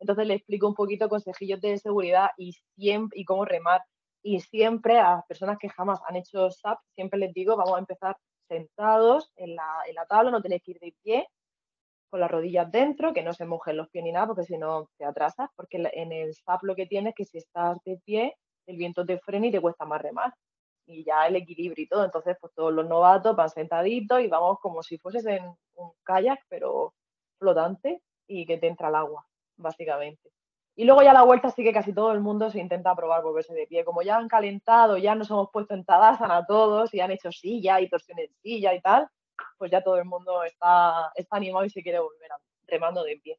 [0.00, 3.82] Entonces le explico un poquito consejillos de seguridad y, siempre, y cómo remar.
[4.22, 7.80] Y siempre a las personas que jamás han hecho SAP, siempre les digo, vamos a
[7.80, 8.16] empezar
[8.48, 11.28] sentados en la, en la tabla, no tenéis que ir de pie,
[12.08, 14.88] con las rodillas dentro, que no se mojen los pies ni nada, porque si no
[14.98, 18.36] te atrasas, porque en el SAP lo que tienes es que si estás de pie,
[18.66, 20.32] el viento te frena y te cuesta más remar.
[20.86, 22.04] Y ya el equilibrio y todo.
[22.04, 25.44] Entonces, pues todos los novatos van sentaditos y vamos como si fueses en
[25.74, 26.94] un kayak, pero
[27.38, 30.30] flotante y que te entra el agua, básicamente.
[30.76, 33.52] Y luego ya la vuelta sí que casi todo el mundo se intenta probar volverse
[33.52, 33.84] de pie.
[33.84, 37.80] Como ya han calentado, ya nos hemos puesto en Tadasana todos y han hecho silla
[37.80, 39.08] y torsión en silla y tal,
[39.58, 43.16] pues ya todo el mundo está, está animado y se quiere volver a, remando de
[43.16, 43.38] pie.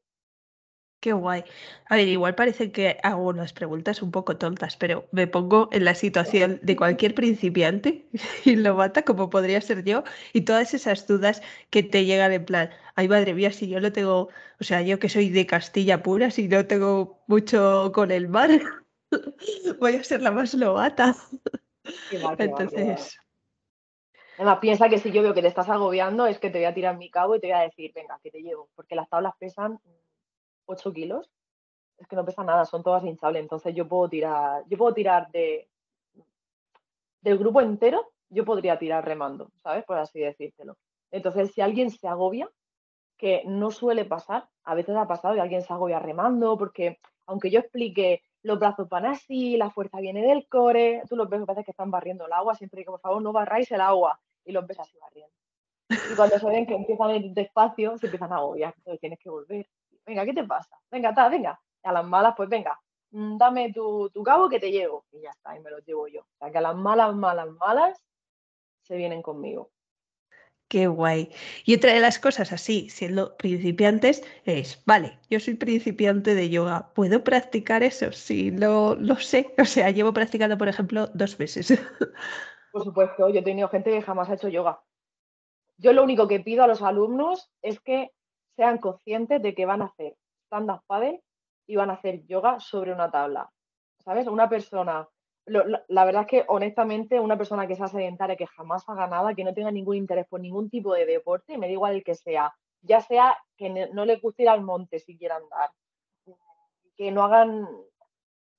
[1.00, 1.44] Qué guay.
[1.88, 5.86] A ver, igual parece que hago unas preguntas un poco tontas, pero me pongo en
[5.86, 8.06] la situación de cualquier principiante
[8.44, 12.44] y lo mata como podría ser yo y todas esas dudas que te llegan en
[12.44, 14.28] plan, ay madre mía, si yo no tengo,
[14.60, 18.50] o sea, yo que soy de Castilla pura, si no tengo mucho con el mar,
[19.80, 21.16] voy a ser la más novata.
[22.38, 23.18] Entonces...
[24.40, 26.72] Además, piensa que si yo veo que te estás agobiando, es que te voy a
[26.72, 29.34] tirar mi cabo y te voy a decir, venga, que te llevo, porque las tablas
[29.38, 29.78] pesan
[30.64, 31.30] 8 kilos,
[31.98, 33.42] es que no pesa nada, son todas hinchables.
[33.42, 35.68] Entonces yo puedo tirar, yo puedo tirar de
[37.20, 39.84] del grupo entero, yo podría tirar remando, ¿sabes?
[39.84, 40.78] Por así decírtelo.
[41.10, 42.48] Entonces, si alguien se agobia,
[43.18, 47.50] que no suele pasar, a veces ha pasado que alguien se agobia remando, porque aunque
[47.50, 51.66] yo explique los brazos van así, la fuerza viene del core, tú los ves, veces
[51.66, 54.18] que están barriendo el agua, siempre digo, por favor, no barráis el agua,
[54.50, 55.34] y los ves así barriendo.
[55.88, 59.18] Y cuando se ven que empiezan a ir despacio, se empiezan a agobiar, entonces tienes
[59.18, 59.66] que volver
[60.10, 60.76] venga, ¿qué te pasa?
[60.90, 61.60] Venga, ta, venga.
[61.82, 62.78] a las malas, pues venga,
[63.10, 65.04] mm, dame tu, cabo que te llevo.
[65.12, 66.20] Y ya está, y me lo llevo yo.
[66.20, 67.98] O sea, que a las malas, malas, malas
[68.82, 69.70] se vienen conmigo.
[70.68, 71.30] Qué guay.
[71.64, 76.92] Y otra de las cosas así, siendo principiantes, es, vale, yo soy principiante de yoga,
[76.94, 78.12] ¿puedo practicar eso?
[78.12, 79.52] Sí, lo, lo sé.
[79.58, 81.72] O sea, llevo practicando, por ejemplo, dos meses.
[82.72, 84.80] Por supuesto, yo he tenido gente que jamás ha hecho yoga.
[85.76, 88.12] Yo lo único que pido a los alumnos es que
[88.56, 91.22] sean conscientes de que van a hacer stand-up paddle
[91.66, 93.50] y van a hacer yoga sobre una tabla.
[94.04, 94.26] ¿Sabes?
[94.26, 95.08] Una persona,
[95.46, 99.44] la, verdad es que honestamente, una persona que sea sedentaria, que jamás haga nada, que
[99.44, 102.52] no tenga ningún interés por ningún tipo de deporte, me da igual el que sea,
[102.82, 105.70] ya sea que no le guste ir al monte si quiera andar,
[106.96, 107.66] que no hagan,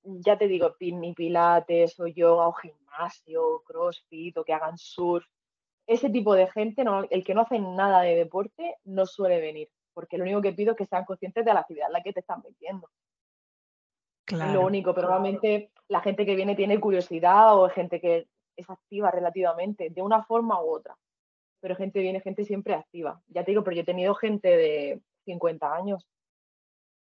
[0.04, 5.26] ya te digo, ni pilates o yoga o gimnasio, crossfit o que hagan surf.
[5.86, 10.16] Ese tipo de gente, el que no hace nada de deporte, no suele venir porque
[10.16, 12.20] lo único que pido es que sean conscientes de la actividad en la que te
[12.20, 12.90] están metiendo.
[14.24, 14.50] Claro.
[14.50, 18.70] Es lo único, pero realmente la gente que viene tiene curiosidad o gente que es
[18.70, 20.96] activa relativamente, de una forma u otra.
[21.60, 23.22] Pero gente viene, gente siempre activa.
[23.28, 26.08] Ya te digo, pero yo he tenido gente de 50 años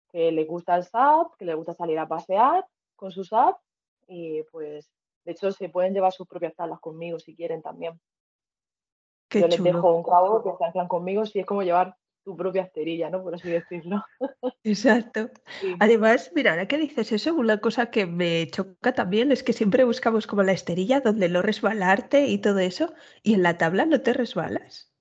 [0.10, 2.66] que le gusta el SAP, que le gusta salir a pasear
[2.98, 3.56] con su SAP
[4.08, 4.92] y pues
[5.24, 8.00] de hecho se pueden llevar sus propias tablas conmigo si quieren también.
[9.30, 11.96] yo les dejo un cabo que se anclan conmigo, si es como llevar
[12.28, 13.24] tu propia esterilla, ¿no?
[13.24, 14.04] Por así decirlo.
[14.66, 15.30] Exacto.
[15.80, 19.86] Además, mira, ahora que dices eso, una cosa que me choca también es que siempre
[19.86, 24.02] buscamos como la esterilla donde no resbalarte y todo eso, y en la tabla no
[24.02, 24.92] te resbalas.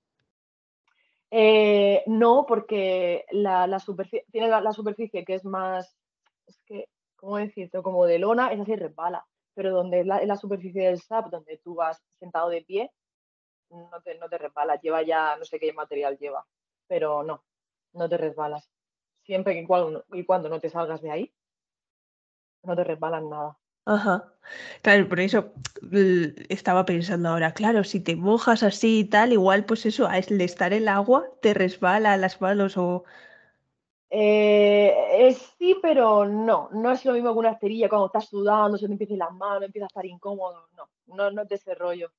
[1.29, 5.97] Eh, no, porque la, superficie, tiene la, superficie que es más,
[6.45, 7.83] es que, ¿cómo decirlo?
[7.83, 9.25] Como de lona, es así resbala.
[9.53, 12.91] Pero donde es la, superficie del SAP, donde tú vas sentado de pie,
[13.69, 16.45] no te, no te resbalas, lleva ya, no sé qué material lleva
[16.87, 17.43] pero no,
[17.93, 18.69] no te resbalas.
[19.23, 19.67] Siempre que
[20.13, 21.33] y cuando no te salgas de ahí,
[22.63, 23.57] no te resbalas nada.
[23.85, 24.33] Ajá.
[24.81, 25.53] Claro, por eso
[26.49, 30.73] estaba pensando ahora, claro, si te mojas así y tal, igual pues eso, al estar
[30.73, 33.03] el agua, te resbala las manos o...
[34.09, 36.69] Eh, sí, pero no.
[36.71, 39.63] No es lo mismo que una esterilla cuando estás sudando, se te empiezan las manos,
[39.63, 40.67] empieza a estar incómodo.
[40.73, 42.11] No, no, no es de rollo.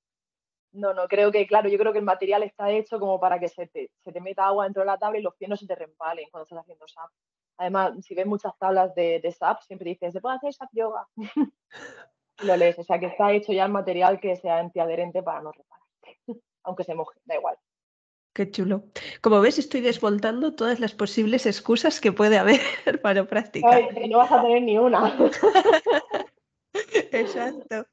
[0.72, 3.48] No, no, creo que, claro, yo creo que el material está hecho como para que
[3.48, 5.74] se te, se meta agua dentro de la tabla y los pies no se te
[5.74, 7.10] rempalen cuando estás haciendo SAP.
[7.56, 11.08] Además, si ves muchas tablas de, de SAP, siempre dicen, ¿se puede hacer SAP yoga?
[12.42, 15.52] lo lees, o sea que está hecho ya el material que sea antiadherente para no
[15.52, 16.20] repararte,
[16.64, 17.58] aunque se moje, da igual.
[18.38, 18.84] Qué chulo.
[19.20, 22.60] Como ves, estoy desvoltando todas las posibles excusas que puede haber
[23.02, 23.82] para practicar.
[24.08, 25.12] no vas a tener ni una.
[27.10, 27.88] Exacto.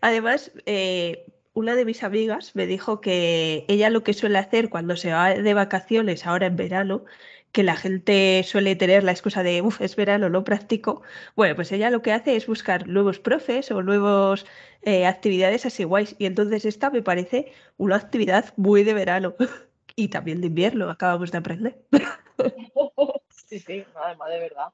[0.00, 4.96] Además, eh, una de mis amigas me dijo que ella lo que suele hacer cuando
[4.96, 7.04] se va de vacaciones ahora en verano
[7.52, 11.02] que la gente suele tener la excusa de, uff, es verano, no practico.
[11.36, 14.46] Bueno, pues ella lo que hace es buscar nuevos profes o nuevas
[14.80, 16.16] eh, actividades así guays.
[16.18, 19.34] Y entonces esta me parece una actividad muy de verano
[19.96, 21.82] y también de invierno, acabamos de aprender.
[23.46, 24.68] Sí, sí, además de verdad.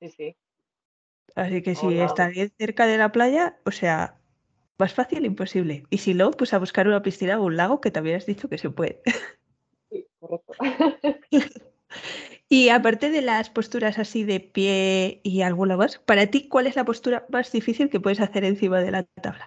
[0.00, 0.36] Sí, sí.
[1.34, 4.18] Así que si está bien cerca de la playa, o sea,
[4.78, 5.84] más fácil imposible.
[5.88, 8.48] Y si no, pues a buscar una piscina o un lago que también has dicho
[8.48, 9.00] que se puede.
[9.90, 10.52] Sí, correcto.
[12.50, 16.76] Y aparte de las posturas así de pie y alguna más, para ti, ¿cuál es
[16.76, 19.44] la postura más difícil que puedes hacer encima de la tabla?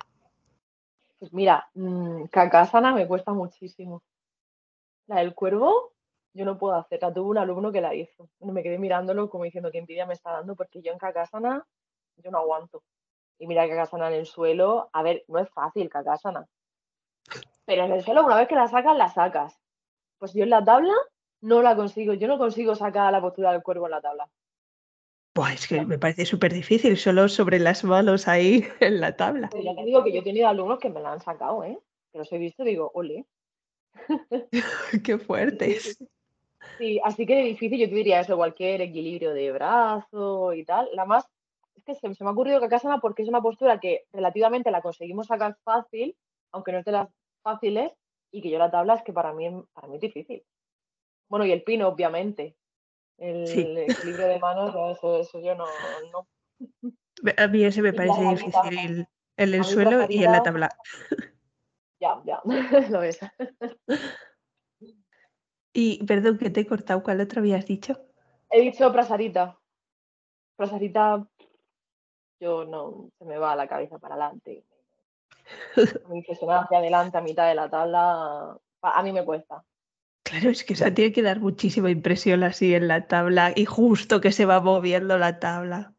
[1.18, 4.04] Pues mira, mmm, Kakasana me cuesta muchísimo.
[5.12, 5.91] La del cuervo,
[6.34, 7.13] yo no puedo hacerla.
[7.13, 8.30] Tuve un alumno que la hizo.
[8.39, 11.67] Me quedé mirándolo como diciendo que envidia me está dando, porque yo en Kakasana,
[12.15, 12.82] yo no aguanto.
[13.38, 16.47] Y mira Kakasana en el suelo, a ver, no es fácil Kakasana.
[17.65, 19.60] Pero en el suelo, una vez que la sacas, la sacas.
[20.17, 20.93] Pues yo en la tabla
[21.41, 22.13] no la consigo.
[22.13, 24.30] Yo no consigo sacar la postura del cuervo en la tabla.
[25.34, 29.50] Pues es que me parece súper difícil, solo sobre las manos ahí en la tabla.
[29.50, 31.78] Pues ya te digo que yo he tenido alumnos que me la han sacado, ¿eh?
[32.13, 33.26] Que los he visto y digo, ole.
[35.04, 35.80] Qué fuerte.
[36.78, 40.90] Sí, así que difícil, yo te diría eso, cualquier equilibrio de brazo y tal.
[40.94, 41.26] La más,
[41.76, 44.82] es que se, me ha ocurrido que Kakasana porque es una postura que relativamente la
[44.82, 46.16] conseguimos sacar fácil,
[46.52, 47.10] aunque no es de las
[47.44, 47.92] fáciles,
[48.32, 50.44] y que yo la tabla es que para mí, para mí es difícil.
[51.30, 52.56] Bueno, y el pino, obviamente.
[53.18, 55.66] El, equilibrio de manos, eso, yo no,
[57.38, 60.70] A mí ese me parece difícil en el suelo y en la tabla.
[62.02, 62.42] Ya, ya,
[62.90, 63.20] lo ves.
[65.72, 67.94] Y perdón que te he cortado, ¿cuál otro habías dicho?
[68.50, 69.58] He dicho prasarita.
[70.58, 71.26] Prasarita,
[72.40, 74.66] yo no, se me va la cabeza para adelante.
[76.10, 79.64] Mi hacia adelante a mitad de la tabla, a mí me cuesta.
[80.24, 84.22] Claro, es que eso tiene que dar muchísima impresión así en la tabla y justo
[84.22, 85.94] que se va moviendo la tabla.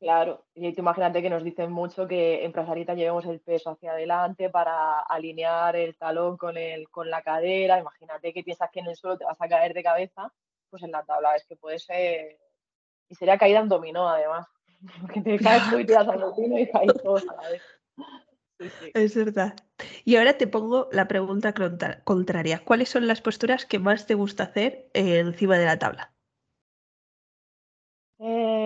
[0.00, 4.48] Claro, y imagínate que nos dicen mucho que en Prasarita llevemos el peso hacia adelante
[4.48, 7.78] para alinear el talón con, el, con la cadera.
[7.78, 10.32] Imagínate que piensas que en el suelo te vas a caer de cabeza,
[10.70, 12.38] pues en la tabla es que puede ser.
[13.10, 14.46] Y sería caída en dominó, además.
[15.02, 17.62] Porque te caes tú y al dominó y caes todos a la vez.
[18.94, 19.54] Es verdad.
[20.06, 21.52] Y ahora te pongo la pregunta
[22.04, 22.62] contraria.
[22.64, 26.14] ¿Cuáles son las posturas que más te gusta hacer encima de la tabla?
[28.18, 28.59] Eh,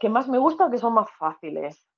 [0.00, 1.88] ¿Qué más me gusta o que son más fáciles?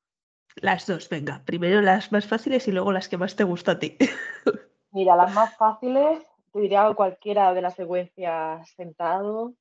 [0.57, 1.43] Las dos, venga.
[1.45, 3.97] Primero las más fáciles y luego las que más te gusta a ti.
[4.93, 9.55] Mira, las más fáciles, te diría cualquiera de las secuencias sentado,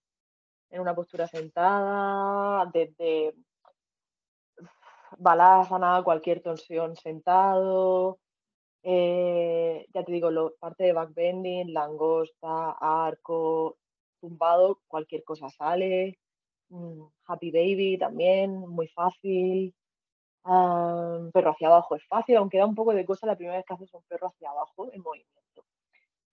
[0.69, 3.33] en una postura sentada, desde
[5.17, 8.19] balasana, cualquier tensión sentado,
[8.83, 13.77] eh, ya te digo, lo, parte de backbending, langosta, arco,
[14.21, 16.19] tumbado, cualquier cosa sale.
[16.75, 19.73] Mm, happy Baby también, muy fácil.
[21.33, 23.73] perro hacia abajo es fácil, aunque da un poco de cosa la primera vez que
[23.73, 25.63] haces un perro hacia abajo en movimiento.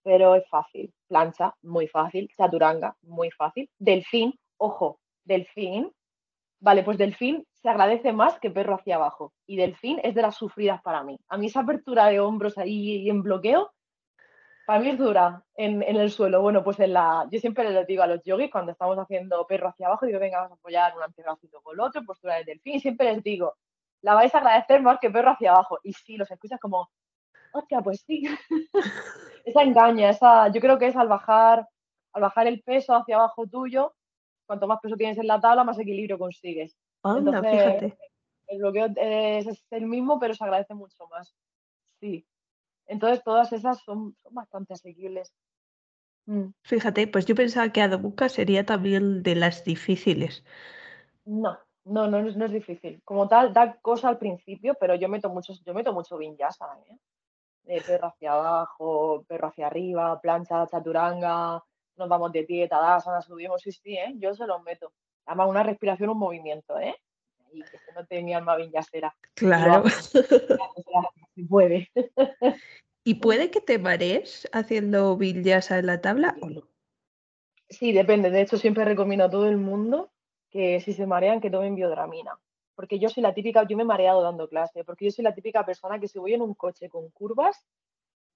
[0.02, 0.92] Pero es fácil.
[1.08, 2.28] Plancha, muy fácil.
[2.36, 3.70] Chaturanga, muy fácil.
[3.78, 5.92] Delfín, ojo, delfín.
[6.60, 9.32] Vale, pues delfín se agradece más que perro hacia abajo.
[9.46, 11.18] Y delfín es de las sufridas para mí.
[11.28, 13.72] A mí esa apertura de hombros ahí en bloqueo,
[14.66, 16.40] para mí es dura en, el suelo.
[16.42, 19.68] Bueno, pues en la, yo siempre les digo a los yogis cuando estamos haciendo perro
[19.68, 22.76] hacia abajo, digo, venga, vamos a apoyar un antebrazito con el otro, postura de delfín.
[22.76, 23.54] Y siempre les digo,
[24.02, 25.78] la vais a agradecer más que perro hacia abajo.
[25.82, 26.90] Y sí, los escuchas como,
[27.52, 28.24] hostia, pues sí.
[29.44, 31.68] esa engaña, esa, yo creo que es al bajar,
[32.12, 33.94] al bajar el peso hacia abajo tuyo,
[34.46, 36.76] cuanto más peso tienes en la tabla, más equilibrio consigues.
[37.02, 37.96] Anda, fíjate.
[38.48, 41.34] El bloqueo es, el mismo, pero se agradece mucho más.
[42.00, 42.26] Sí.
[42.86, 45.32] Entonces, todas esas son, bastante asequibles.
[46.26, 46.48] Mm.
[46.62, 50.44] Fíjate, pues yo pensaba que Adobuka sería también de las difíciles.
[51.24, 53.02] No, no, no, no es difícil.
[53.04, 56.96] Como tal, da cosa al principio, pero yo meto mucho, yo meto mucho vinyasa, ¿eh?
[57.64, 61.62] De perro hacia abajo, perro hacia arriba, plancha, chaturanga,
[61.96, 64.12] nos vamos de pie, tadasana, subimos, sí, sí, ¿eh?
[64.16, 64.92] Yo se los meto.
[65.26, 66.96] Además, una respiración, un movimiento, ¿eh?
[67.52, 69.14] Y que se note mi alma vinyasera.
[69.34, 69.84] Claro.
[71.34, 71.90] Si puede.
[73.04, 76.68] ¿Y puede que te marees haciendo vinyasa en la tabla o no?
[77.68, 78.30] Sí, depende.
[78.30, 80.12] De hecho, siempre recomiendo a todo el mundo
[80.50, 82.38] que si se marean, que tomen biodramina.
[82.74, 85.34] Porque yo soy la típica, yo me he mareado dando clase, porque yo soy la
[85.34, 87.66] típica persona que si voy en un coche con curvas,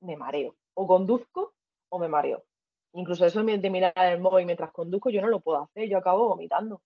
[0.00, 0.56] me mareo.
[0.74, 1.54] O conduzco
[1.88, 2.44] o me mareo.
[2.92, 6.28] Incluso eso de mirar el móvil mientras conduzco, yo no lo puedo hacer, yo acabo
[6.28, 6.80] vomitando.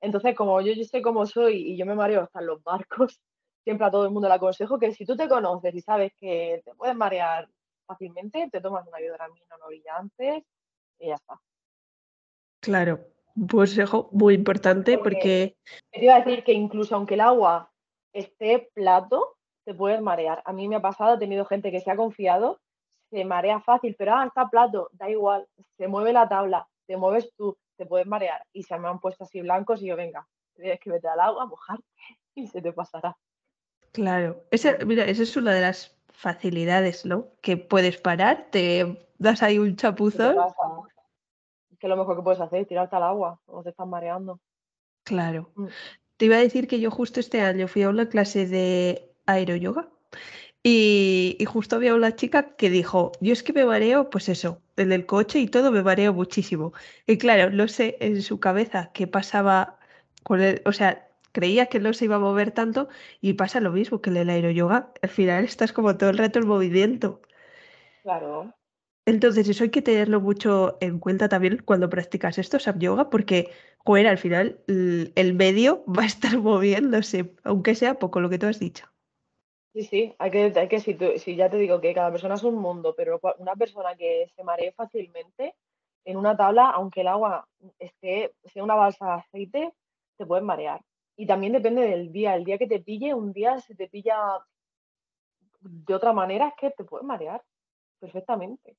[0.00, 3.20] Entonces, como yo, yo sé cómo soy y yo me mareo hasta en los barcos,
[3.66, 6.62] siempre a todo el mundo le aconsejo que si tú te conoces y sabes que
[6.64, 7.48] te puedes marear
[7.84, 10.46] fácilmente, te tomas una biodramina no brillante
[11.00, 11.40] y ya está.
[12.60, 13.00] Claro,
[13.34, 15.56] un consejo muy importante porque...
[15.90, 17.72] Te iba a decir que incluso aunque el agua
[18.12, 20.42] esté plato, te puedes marear.
[20.44, 22.60] A mí me ha pasado, he tenido gente que se ha confiado,
[23.10, 25.44] se marea fácil, pero ah, está plato, da igual,
[25.76, 28.44] se mueve la tabla, te mueves tú, te puedes marear.
[28.52, 31.46] Y se me han puesto así blancos y yo, venga, tienes que meter al agua,
[31.46, 31.84] mojarte
[32.36, 33.16] y se te pasará.
[33.96, 37.28] Claro, esa, mira, esa es una de las facilidades, ¿no?
[37.40, 40.36] Que puedes parar, te das ahí un chapuzón
[41.78, 44.38] que lo mejor que puedes hacer es tirarte al agua o te estás mareando.
[45.02, 45.50] Claro.
[45.54, 45.66] Mm.
[46.18, 49.88] Te iba a decir que yo justo este año fui a una clase de aeroyoga
[50.62, 54.60] y, y justo había una chica que dijo, yo es que me mareo, pues eso,
[54.76, 56.74] en el coche y todo me mareo muchísimo.
[57.06, 59.78] Y claro, no sé en su cabeza qué pasaba
[60.22, 61.05] con él, o sea,
[61.36, 62.88] creía que no se iba a mover tanto
[63.20, 64.90] y pasa lo mismo que en el aeroyoga.
[65.02, 67.20] Al final estás como todo el rato en movimiento.
[68.02, 68.54] Claro.
[69.04, 73.50] Entonces, eso hay que tenerlo mucho en cuenta también cuando practicas esto, Sab Yoga, porque,
[73.84, 78.46] joder, al final el medio va a estar moviéndose, aunque sea poco lo que tú
[78.46, 78.86] has dicho.
[79.74, 82.54] Sí, sí, hay que, hay que si, ya te digo que cada persona es un
[82.54, 85.54] mundo, pero una persona que se maree fácilmente
[86.06, 87.46] en una tabla, aunque el agua
[87.78, 89.74] esté, sea una balsa de aceite,
[90.16, 90.80] te puedes marear.
[91.16, 92.34] Y también depende del día.
[92.34, 94.16] El día que te pille, un día se te pilla
[95.60, 97.42] de otra manera, es que te puedes marear
[97.98, 98.76] perfectamente.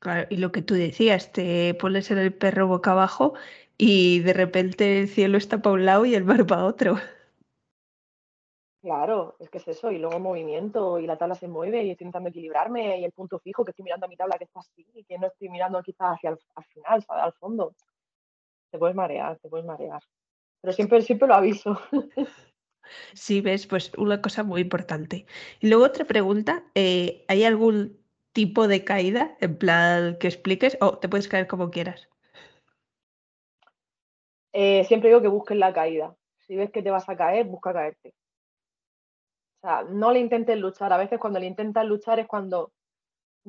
[0.00, 3.34] Claro, y lo que tú decías, te pones en el perro boca abajo
[3.78, 6.96] y de repente el cielo está para un lado y el mar para otro.
[8.82, 12.04] Claro, es que es eso, y luego movimiento, y la tabla se mueve, y estoy
[12.04, 14.86] intentando equilibrarme, y el punto fijo, que estoy mirando a mi tabla que está así,
[14.94, 17.74] y que no estoy mirando quizás hacia el al final, al fondo.
[18.70, 20.00] Te puedes marear, te puedes marear.
[20.60, 21.80] Pero siempre, siempre lo aviso.
[23.14, 25.26] Sí, ves, pues una cosa muy importante.
[25.60, 27.98] Y luego otra pregunta, eh, ¿hay algún
[28.32, 32.08] tipo de caída, en plan que expliques, o te puedes caer como quieras?
[34.52, 36.16] Eh, siempre digo que busques la caída.
[36.46, 38.14] Si ves que te vas a caer, busca caerte.
[39.62, 40.92] O sea, no le intentes luchar.
[40.92, 42.72] A veces cuando le intentas luchar es cuando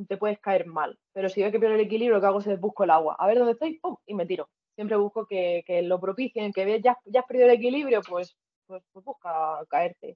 [0.08, 0.98] te puedes caer mal.
[1.14, 3.16] Pero si ves que pierdo el equilibrio, lo que hago es busco el agua.
[3.20, 3.98] A ver dónde estoy, ¡pum!
[4.06, 4.50] y me tiro.
[4.78, 8.82] Siempre busco que, lo propicien, que ves ya, ya has perdido el equilibrio, pues, pues,
[8.94, 10.16] pues busca caerte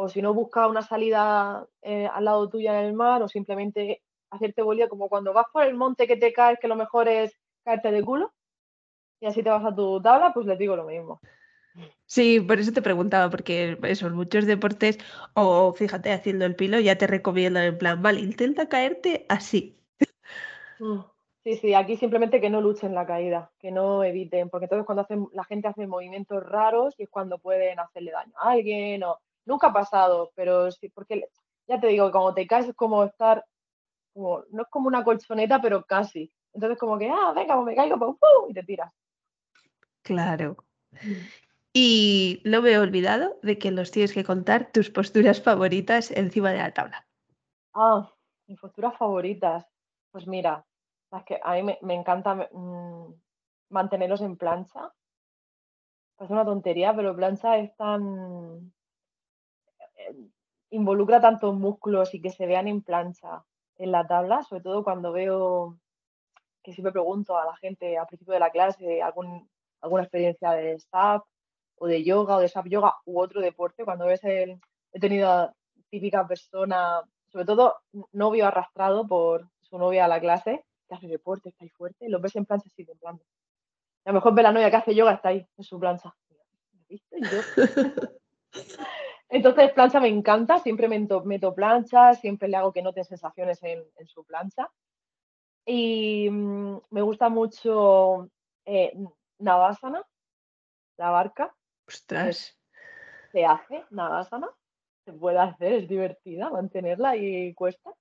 [0.00, 4.00] o si no busca una salida eh, al lado tuya en el mar o simplemente
[4.30, 7.32] hacerte bolilla como cuando vas por el monte que te caes, que lo mejor es
[7.64, 8.32] caerte de culo
[9.20, 11.20] y así te vas a tu tabla, pues les digo lo mismo.
[12.06, 14.98] Sí, por eso te preguntaba, porque eso, en muchos deportes,
[15.34, 19.76] o fíjate, haciendo el pilo, ya te recomiendan en plan, vale, intenta caerte así.
[20.78, 21.00] Mm,
[21.54, 25.02] sí, sí, aquí simplemente que no luchen la caída, que no eviten, porque entonces cuando
[25.02, 29.18] hacen, la gente hace movimientos raros y es cuando pueden hacerle daño a alguien o
[29.48, 31.26] Nunca ha pasado, pero sí, porque
[31.66, 33.42] ya te digo que cuando te caes es como estar,
[34.12, 36.30] como, no es como una colchoneta, pero casi.
[36.52, 38.92] Entonces como que, ah, venga, pues me caigo, pum, pum, y te tiras.
[40.02, 40.58] Claro.
[41.00, 41.12] Mm.
[41.72, 46.50] Y no me he olvidado de que nos tienes que contar tus posturas favoritas encima
[46.50, 47.06] de la tabla.
[47.72, 48.12] Ah,
[48.46, 49.64] mis posturas favoritas.
[50.10, 50.66] Pues mira,
[51.12, 53.14] es que a mí me, encanta mm,
[53.70, 54.92] mantenerlos en plancha.
[56.18, 58.72] Es una tontería, pero plancha es tan,
[60.70, 63.44] involucra tantos músculos y que se vean en plancha
[63.76, 65.78] en la tabla, sobre todo cuando veo
[66.62, 69.48] que siempre pregunto a la gente al principio de la clase algún,
[69.80, 71.22] alguna experiencia de staff
[71.76, 74.60] o de yoga o de SAP yoga u otro deporte, cuando ves el,
[74.92, 75.54] he tenido a
[75.90, 77.76] típica persona, sobre todo
[78.12, 82.20] novio arrastrado por su novia a la clase, que hace deporte, está ahí fuerte, lo
[82.20, 83.22] ves en plancha así temblando.
[84.04, 86.14] A lo mejor ve la novia que hace yoga, está ahí en su plancha.
[86.88, 87.16] ¿Viste?
[89.28, 93.84] Entonces, plancha me encanta, siempre meto, meto plancha, siempre le hago que noten sensaciones en,
[94.06, 94.70] su plancha.
[95.66, 98.30] Y mm, me gusta mucho
[98.64, 98.96] eh,
[99.38, 100.02] Navasana,
[100.96, 101.54] la barca.
[101.86, 102.58] Ostras.
[103.32, 104.48] Se hace Navasana,
[105.04, 107.92] se puede hacer, es divertida mantenerla y cuesta.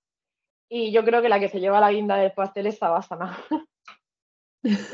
[0.69, 3.37] Y yo creo que la que se lleva la guinda del pastel es Savasana.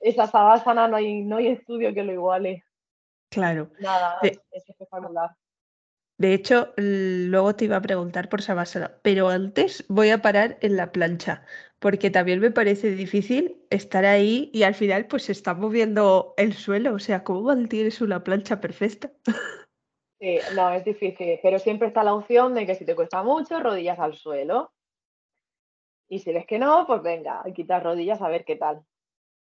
[0.00, 2.64] esa sabásana no hay, no hay estudio que lo iguale.
[3.30, 3.70] Claro.
[3.78, 5.30] Nada, De, es, es espectacular.
[6.18, 10.76] de hecho, luego te iba a preguntar por Savasana, pero antes voy a parar en
[10.76, 11.44] la plancha,
[11.78, 16.54] porque también me parece difícil estar ahí y al final pues se está moviendo el
[16.54, 16.94] suelo.
[16.94, 19.12] O sea, ¿cómo mantienes una plancha perfecta?
[20.20, 23.58] Sí, no, es difícil, pero siempre está la opción de que si te cuesta mucho,
[23.58, 24.70] rodillas al suelo.
[26.10, 28.84] Y si ves que no, pues venga, quitar rodillas a ver qué tal.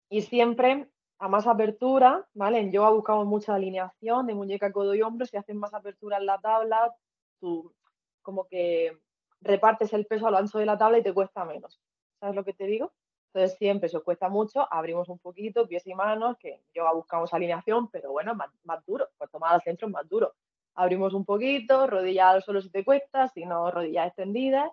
[0.10, 2.60] Y siempre a más apertura, ¿vale?
[2.60, 5.26] En yoga buscamos mucha alineación de muñeca, codo y hombro.
[5.26, 6.94] Si haces más apertura en la tabla,
[7.40, 7.74] tú
[8.22, 8.98] como que
[9.40, 11.80] repartes el peso a lo ancho de la tabla y te cuesta menos.
[12.20, 12.92] ¿Sabes lo que te digo?
[13.34, 16.94] Entonces siempre, si os cuesta mucho, abrimos un poquito, pies y manos, que en yoga
[16.94, 20.34] buscamos alineación, pero bueno, más, más duro, pues tomar al centro más duro.
[20.76, 24.70] Abrimos un poquito, rodillas al suelo si te cuesta, si no, rodillas extendidas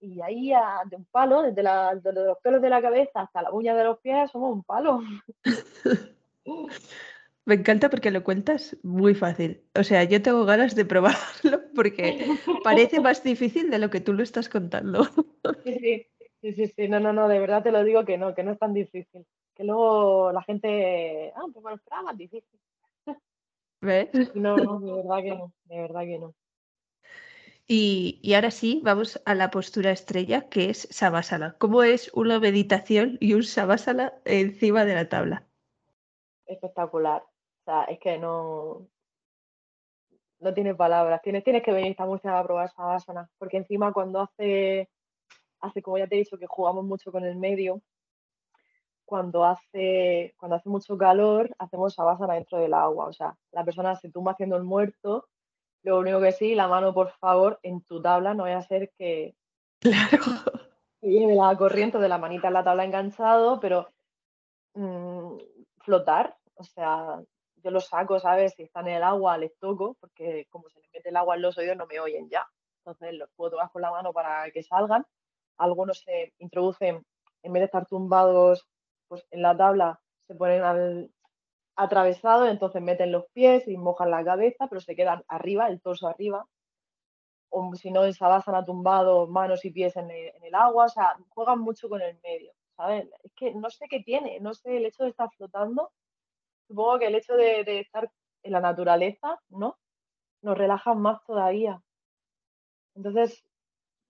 [0.00, 3.42] y ahí a- de un palo, desde, la- desde los pelos de la cabeza hasta
[3.42, 5.00] la uña de los pies, somos un palo.
[7.46, 9.62] Me encanta porque lo cuentas muy fácil.
[9.78, 12.26] O sea, yo tengo ganas de probarlo porque
[12.62, 15.00] parece más difícil de lo que tú lo estás contando.
[15.64, 16.06] Sí,
[16.40, 18.52] sí, sí, sí, no, no, no, de verdad te lo digo que no, que no
[18.52, 19.26] es tan difícil.
[19.54, 22.58] Que luego la gente, ah, pues me lo esperaba más difícil.
[23.80, 24.34] ¿Ves?
[24.34, 26.34] No, de verdad que no, de verdad que no.
[27.66, 31.54] Y, y ahora sí, vamos a la postura estrella, que es Savasana.
[31.58, 35.46] ¿Cómo es una meditación y un Savasana encima de la tabla?
[36.46, 37.22] Espectacular.
[37.22, 38.88] O sea, es que no,
[40.40, 41.22] no tiene palabras.
[41.22, 44.88] Tienes, tienes que venir esta Murcia a probar esa asana, porque encima cuando hace,
[45.60, 47.80] hace, como ya te he dicho, que jugamos mucho con el medio,
[49.10, 53.06] cuando hace, cuando hace mucho calor, hacemos sabásana dentro del agua.
[53.06, 55.26] O sea, la persona se tumba haciendo el muerto.
[55.82, 58.92] Lo único que sí, la mano, por favor, en tu tabla, no vaya a ser
[58.96, 59.34] que,
[59.80, 60.44] Claro.
[61.00, 63.88] que lleve la corriente de la manita en la tabla enganchado, pero
[64.74, 65.38] mm,
[65.80, 66.36] flotar.
[66.54, 67.20] O sea,
[67.56, 68.54] yo los saco, ¿sabes?
[68.54, 71.42] Si están en el agua, les toco, porque como se les mete el agua en
[71.42, 72.46] los oídos, no me oyen ya.
[72.84, 75.04] Entonces los puedo tocar con la mano para que salgan.
[75.56, 77.04] Algunos se introducen,
[77.42, 78.68] en vez de estar tumbados
[79.10, 81.10] pues, en la tabla, se ponen al
[81.76, 86.06] atravesado, entonces meten los pies y mojan la cabeza, pero se quedan arriba, el torso
[86.08, 86.46] arriba.
[87.50, 90.84] O si no, en sabásana tumbado, manos y pies en el, agua.
[90.86, 93.08] O sea, juegan mucho con el medio, ¿sabes?
[93.24, 95.90] Es que no sé qué tiene, no sé, el hecho de estar flotando
[96.68, 98.12] supongo que el hecho de, de estar
[98.44, 99.76] en la naturaleza, ¿no?
[100.42, 101.82] Nos relaja más todavía.
[102.94, 103.44] Entonces,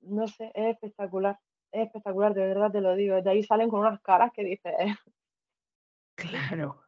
[0.03, 1.39] no sé, es espectacular,
[1.73, 3.21] es espectacular, de verdad te lo digo.
[3.23, 4.95] De ahí salen con unas caras que dices, "Eh,
[6.15, 6.83] Claro.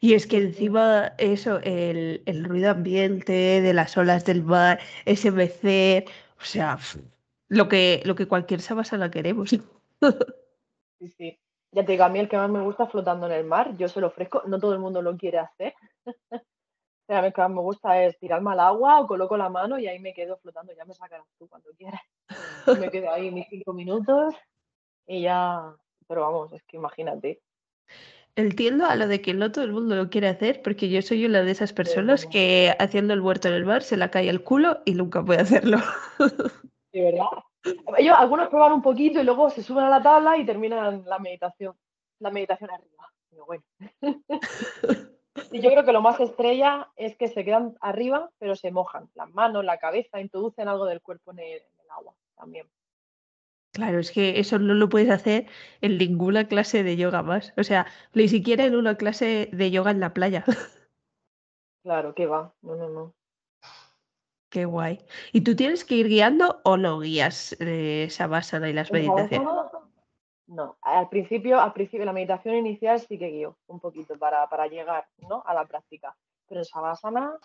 [0.00, 5.30] Y es que encima eso, el, el ruido ambiente de las olas del mar, ese
[5.30, 6.04] mecer,
[6.40, 6.78] o sea,
[7.48, 9.50] lo que, lo que cualquier Savasana queremos.
[11.00, 11.38] sí, sí.
[11.72, 13.76] Ya te digo, a mí el que más me gusta es flotando en el mar,
[13.78, 15.74] yo se lo ofrezco, no todo el mundo lo quiere hacer.
[17.06, 19.48] Pero a mí el que más me gusta es tirarme al agua o coloco la
[19.48, 22.02] mano y ahí me quedo flotando, ya me sacarás tú cuando quieras.
[22.78, 24.34] Me quedo ahí mis cinco minutos
[25.06, 25.74] y ya,
[26.06, 27.40] pero vamos, es que imagínate.
[28.34, 31.26] Entiendo a lo de que no todo el mundo lo quiere hacer, porque yo soy
[31.26, 34.42] una de esas personas que haciendo el huerto en el mar se la cae el
[34.42, 35.78] culo y nunca puede hacerlo.
[36.92, 37.26] de verdad.
[37.98, 41.18] Ellos, algunos prueban un poquito y luego se suben a la tabla y terminan la
[41.18, 41.76] meditación.
[42.20, 43.12] La meditación arriba.
[43.46, 43.64] Bueno.
[45.50, 49.08] Y yo creo que lo más estrella es que se quedan arriba, pero se mojan.
[49.14, 51.62] Las manos, la cabeza, introducen algo del cuerpo en el
[51.96, 52.68] agua también.
[53.72, 55.46] Claro, es que eso no lo puedes hacer
[55.80, 57.54] en ninguna clase de yoga más.
[57.56, 60.44] O sea, ni siquiera en una clase de yoga en la playa.
[61.84, 62.54] Claro, que va.
[62.62, 63.14] No, no, no.
[64.50, 65.04] Qué guay.
[65.32, 69.48] ¿Y tú tienes que ir guiando o no guías eh, Savasana y las En meditaciones?
[70.46, 70.76] No.
[70.82, 75.08] Al principio, al principio, la meditación inicial sí que guío un poquito para, para llegar,
[75.28, 75.42] ¿no?
[75.44, 76.14] a la práctica.
[76.46, 77.36] Pero en Savasana,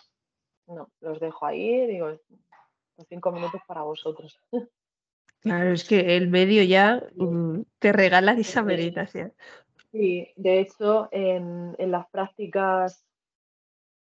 [0.66, 0.88] no.
[1.00, 2.10] Los dejo ahí, digo,
[2.98, 4.40] "Estos cinco minutos para vosotros.
[5.40, 9.32] Claro, es que el medio ya mm, te regala esa meditación.
[9.92, 13.06] Sí, de hecho, en, en las prácticas,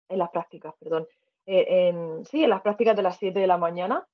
[0.09, 1.07] en las prácticas, perdón,
[1.45, 4.05] eh, en, sí, en las prácticas de las 7 de la mañana,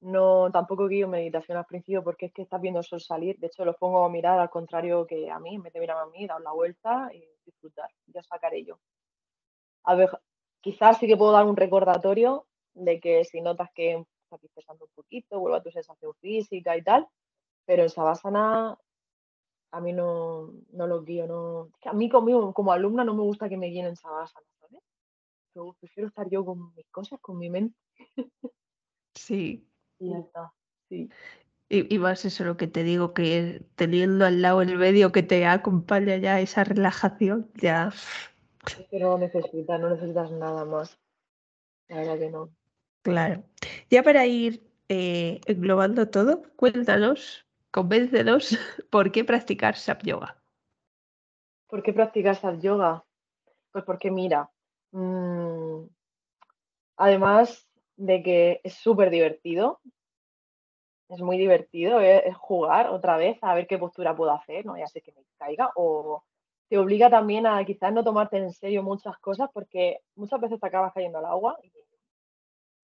[0.00, 3.36] no, tampoco guío meditación al principio porque es que estás viendo el sol salir.
[3.40, 5.98] De hecho, los pongo a mirar al contrario que a mí, en vez de mirar
[5.98, 7.90] a mí, dar la vuelta y disfrutar.
[8.06, 8.78] Ya sacaré yo.
[9.82, 10.08] A ver,
[10.60, 12.46] quizás sí que puedo dar un recordatorio
[12.78, 16.82] de que si notas que estás dispersando un poquito, vuelve a tu sensación física y
[16.82, 17.06] tal,
[17.64, 18.78] pero en Savasana
[19.70, 21.70] a mí no, no los guío, no.
[21.84, 24.82] a mí conmigo, como alumna no me gusta que me guíen en Savasana, ¿sabes?
[25.54, 27.76] Yo prefiero estar yo con mis cosas, con mi mente
[29.14, 29.68] Sí.
[29.98, 30.52] y ya está.
[30.88, 31.10] Sí.
[31.70, 35.22] Y, y, más eso lo que te digo, que teniendo al lado el medio que
[35.22, 37.92] te acompaña ya esa relajación, ya...
[38.66, 40.98] Es que no necesitas, no necesitas nada más.
[41.88, 42.50] La verdad que no.
[43.10, 43.42] Claro.
[43.90, 48.50] Ya para ir eh, englobando todo, cuéntanos, convéncenos,
[48.90, 50.36] ¿por qué practicar SAP Yoga?
[51.68, 53.04] ¿Por qué practicar SAP Yoga?
[53.72, 54.50] Pues porque mira,
[54.92, 55.84] mmm,
[56.96, 59.80] además de que es súper divertido,
[61.08, 64.76] es muy divertido es, jugar otra vez a ver qué postura puedo hacer, ¿no?
[64.76, 66.22] Ya sé que me caiga, o
[66.68, 70.66] te obliga también a quizás no tomarte en serio muchas cosas porque muchas veces te
[70.66, 71.70] acabas cayendo al agua y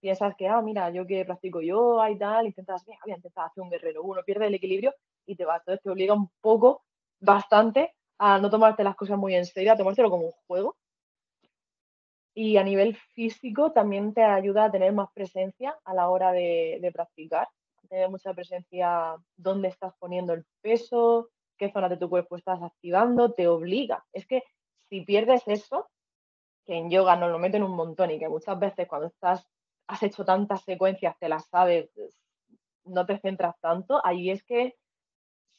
[0.05, 3.63] piensas que, ah, mira, yo que practico yoga y tal, intentas, voy a intentar hacer
[3.63, 4.95] un guerrero, uno pierde el equilibrio
[5.27, 5.61] y te vas.
[5.61, 6.85] Entonces te obliga un poco,
[7.21, 10.77] bastante, a no tomarte las cosas muy en serio, a tomártelo como un juego.
[12.35, 16.79] Y a nivel físico también te ayuda a tener más presencia a la hora de,
[16.83, 17.49] de practicar
[17.89, 23.33] tener mucha presencia dónde estás poniendo el peso, qué zonas de tu cuerpo estás activando,
[23.33, 24.05] te obliga.
[24.13, 24.43] Es que
[24.89, 25.89] si pierdes eso,
[26.67, 29.47] que en yoga nos lo meten un montón y que muchas veces cuando estás,
[29.87, 31.91] has hecho tantas secuencias, te las sabes,
[32.85, 34.75] no te centras tanto, ahí es que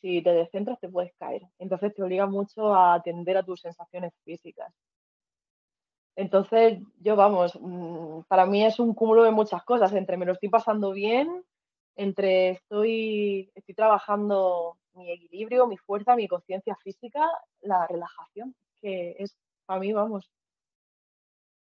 [0.02, 1.42] si te descentras te puedes caer.
[1.60, 4.74] Entonces te obliga mucho a atender a tus sensaciones físicas.
[6.16, 10.34] Entonces, yo vamos, mm, para mí es un cúmulo de muchas cosas, entre me lo
[10.34, 11.44] estoy pasando bien,
[11.96, 17.30] entre estoy, estoy trabajando mi equilibrio, mi fuerza, mi conciencia física,
[17.62, 20.30] la relajación, que es para mí, vamos,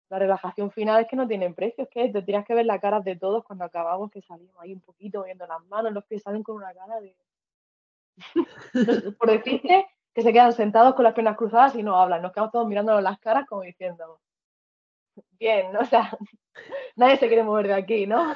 [0.09, 2.79] la relajación final es que no tiene precio, es que te tienes que ver la
[2.79, 6.21] cara de todos cuando acabamos, que salimos ahí un poquito viendo las manos, los pies
[6.23, 7.15] salen con una cara de...
[9.17, 12.51] Por decirte que se quedan sentados con las piernas cruzadas y no hablan, nos quedamos
[12.51, 14.19] todos mirándonos las caras como diciendo,
[15.39, 15.79] bien, ¿no?
[15.81, 16.17] o sea,
[16.95, 18.35] nadie se quiere mover de aquí, ¿no?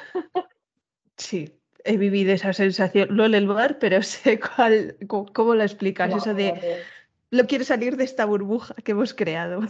[1.16, 1.56] Sí,
[1.86, 6.34] he vivido esa sensación, no en el bar, pero sé cuál, cómo, lo explicas, eso
[6.34, 6.84] de
[7.32, 9.62] lo quiero salir de esta burbuja que hemos creado.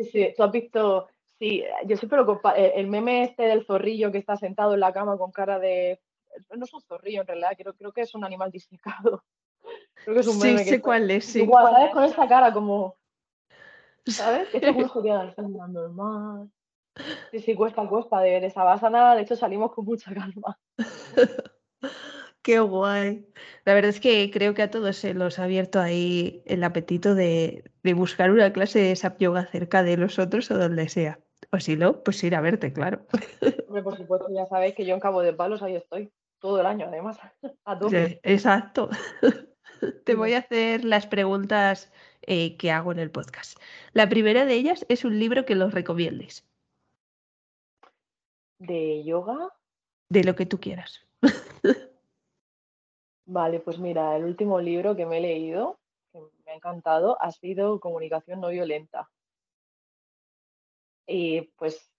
[0.00, 4.10] Sí, sí, tú has visto, sí, yo siempre lo comparo, el meme este del zorrillo
[4.10, 6.00] que está sentado en la cama con cara de,
[6.56, 9.24] no es un zorrillo en realidad, creo, creo que es un animal disecado.
[10.04, 10.64] Creo que es un meme.
[10.64, 11.42] Sí, sé cuál es, sí.
[11.42, 11.92] Igual, ¿sabes?
[11.92, 12.96] Con esta cara como,
[14.06, 14.48] ¿sabes?
[14.54, 16.50] Este curso queda normal.
[17.30, 18.20] Sí, sí, cuesta, cuesta.
[18.20, 20.58] De, de esa básana, de hecho, salimos con mucha calma.
[22.42, 23.26] Qué guay.
[23.64, 27.14] La verdad es que creo que a todos se los ha abierto ahí el apetito
[27.14, 31.20] de, buscar una clase de SAP yoga cerca de nosotros o donde sea.
[31.52, 33.06] O si no, pues ir a verte, claro.
[33.68, 36.66] Hombre, por supuesto, ya sabéis que yo en Cabo de Palos ahí estoy, todo el
[36.66, 37.18] año además.
[37.64, 37.78] A
[38.22, 38.88] exacto.
[40.04, 43.58] Te voy a hacer las preguntas eh, que hago en el podcast.
[43.92, 46.46] La primera de ellas es un libro que los recomiendes.
[48.58, 49.54] ¿De yoga?
[50.10, 51.06] De lo que tú quieras.
[53.32, 55.78] Vale, pues mira, el último libro que me he leído,
[56.12, 59.08] que me ha encantado, ha sido Comunicación no violenta.
[61.06, 61.92] Y pues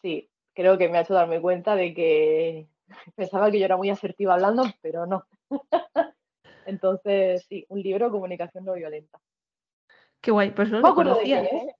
[0.00, 2.68] sí, creo que me ha hecho darme cuenta de que
[3.16, 5.26] pensaba que yo era muy asertiva hablando, pero no.
[6.64, 9.20] Entonces, sí, un libro, Comunicación no violenta.
[10.22, 11.42] Qué guay, pues no, lo conocía.
[11.42, 11.76] ¿eh?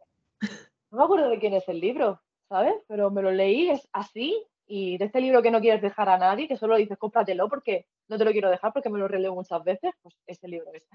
[0.90, 2.20] No me acuerdo de quién es el libro.
[2.52, 2.74] ¿sabes?
[2.86, 6.18] Pero me lo leí es así y de este libro que no quieres dejar a
[6.18, 9.34] nadie, que solo dices cómpratelo porque no te lo quiero dejar porque me lo releo
[9.34, 10.88] muchas veces, pues ese libro es.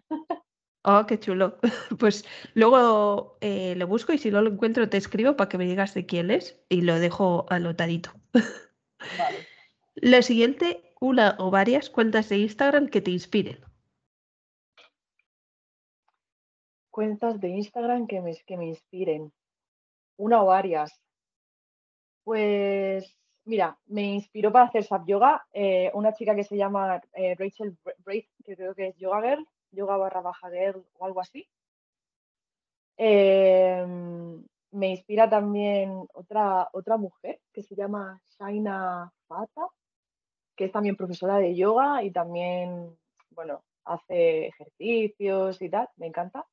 [0.84, 1.58] Oh, qué chulo.
[2.00, 5.66] Pues luego eh, lo busco y si no lo encuentro te escribo para que me
[5.66, 8.12] digas de quién es y lo dejo anotadito.
[8.34, 9.38] Vale.
[10.00, 13.58] Lo siguiente, una o varias cuentas de Instagram que te inspiren.
[16.92, 19.34] Cuentas de Instagram que me, que me inspiren.
[20.18, 21.02] Una o varias.
[22.24, 27.36] Pues mira, me inspiró para hacer SAP Yoga eh, una chica que se llama eh,
[27.36, 31.48] Rachel Braith, que creo que es Yoga Girl, Yoga barra baja girl o algo así.
[32.98, 39.68] Em, me inspira también otra, otra mujer que se llama Shaina Fata,
[40.56, 42.98] que es también profesora de yoga y también,
[43.32, 46.46] bueno, hace ejercicios y tal, me encanta.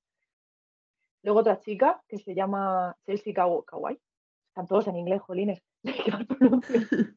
[1.23, 3.99] Luego otra chica que se llama Chelsea Kawai,
[4.49, 5.63] están todos en inglés, jolines.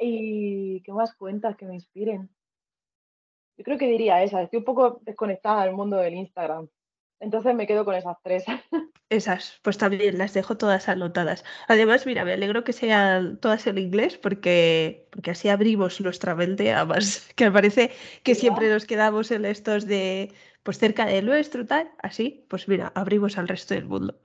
[0.00, 2.30] y qué más cuentas que me inspiren.
[3.56, 6.68] Yo creo que diría esa, estoy un poco desconectada del mundo del Instagram.
[7.20, 8.44] Entonces me quedo con esas tres.
[9.10, 11.42] Esas, pues también las dejo todas anotadas.
[11.66, 16.74] Además, mira, me alegro que sean todas en inglés porque, porque así abrimos nuestra mente
[16.74, 17.26] a más.
[17.34, 17.90] Que me parece
[18.22, 21.90] que siempre nos quedamos en estos de, pues cerca de nuestro, tal.
[22.02, 24.20] Así, pues mira, abrimos al resto del mundo.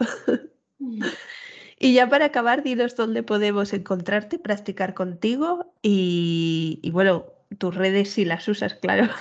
[1.83, 7.25] Y ya para acabar, dinos dónde podemos encontrarte, practicar contigo y, bueno,
[7.57, 9.13] tus redes si las usas, claro.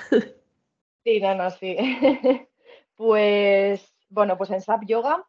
[1.05, 1.77] Sí, no, no, sí.
[2.95, 5.27] pues, bueno, pues en SAP Yoga,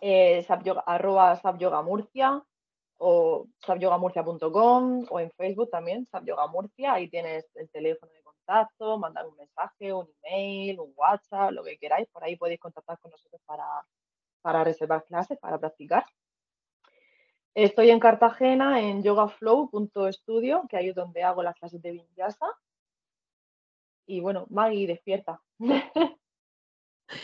[0.00, 2.40] eh, SAP Yoga, arroba SAP Yoga Murcia
[2.98, 8.96] o sapyogamurcia.com o en Facebook también, SAP Yoga Murcia, ahí tienes el teléfono de contacto,
[8.98, 13.10] mandar un mensaje, un email, un WhatsApp, lo que queráis, por ahí podéis contactar con
[13.10, 13.64] nosotros para,
[14.42, 16.06] para reservar clases, para practicar.
[17.56, 22.46] Estoy en Cartagena en yogaflow.studio, que ahí es donde hago las clases de Vinyasa.
[24.06, 25.40] Y bueno, Maggie despierta.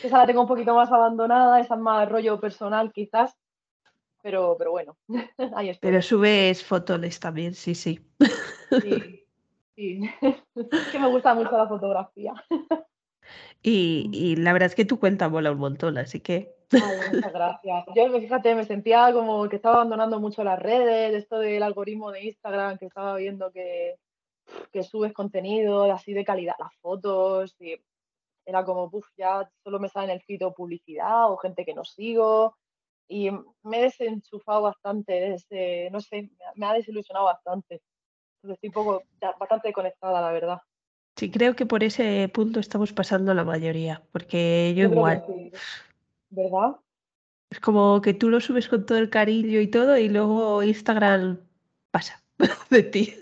[0.02, 3.36] esa la tengo un poquito más abandonada, esa es más rollo personal quizás,
[4.22, 4.96] pero, pero bueno,
[5.54, 5.90] ahí estoy.
[5.90, 8.00] Pero subes fotos también, sí, sí.
[8.70, 9.26] Sí,
[9.76, 10.00] sí.
[10.92, 12.32] que me gusta mucho la fotografía.
[13.62, 17.84] Y, y, la verdad es que tu cuenta mola un montón, así que muchas gracias.
[17.94, 22.24] Yo, fíjate, me sentía como que estaba abandonando mucho las redes, esto del algoritmo de
[22.24, 23.96] Instagram, que estaba viendo que,
[24.72, 27.76] que subes contenido así de calidad, las fotos, y
[28.44, 31.84] era como, puff, ya solo me sale en el feed publicidad o gente que no
[31.84, 32.56] sigo.
[33.08, 37.82] Y me he desenchufado bastante de ese, no sé, me ha desilusionado bastante.
[38.36, 39.02] Entonces estoy poco,
[39.38, 40.58] bastante desconectada, la verdad.
[41.16, 45.24] Sí, creo que por ese punto estamos pasando la mayoría, porque yo, igual.
[46.32, 46.76] ¿Verdad?
[47.50, 51.38] Es como que tú lo subes con todo el cariño y todo y luego Instagram
[51.90, 52.22] pasa
[52.70, 53.14] de ti.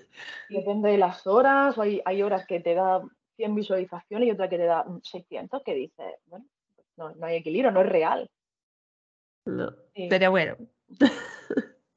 [0.49, 3.03] Depende de las horas, o hay, hay horas que te da
[3.37, 6.45] 100 visualizaciones y otra que te da 600, que dices, bueno,
[6.97, 8.31] no, hay equilibrio, no es real.
[9.47, 10.57] No, Pero bueno.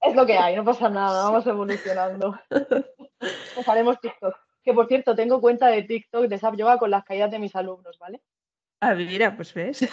[0.06, 2.38] Es lo que hay, no pasa nada, vamos evolucionando.
[2.50, 4.36] Pues haremos TikTok.
[4.62, 7.56] Que por cierto, tengo cuenta de TikTok de SAP Yoga con las caídas de mis
[7.56, 8.22] alumnos, ¿vale?
[8.82, 9.88] Ah, mira, pues ves.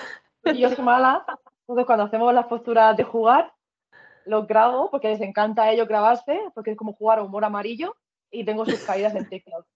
[0.45, 1.25] Y yo soy mala,
[1.63, 3.53] entonces cuando hacemos las posturas de jugar,
[4.25, 7.97] los grabo porque les encanta a ellos grabarse, porque es como jugar a humor amarillo
[8.31, 9.67] y tengo sus caídas en TikTok.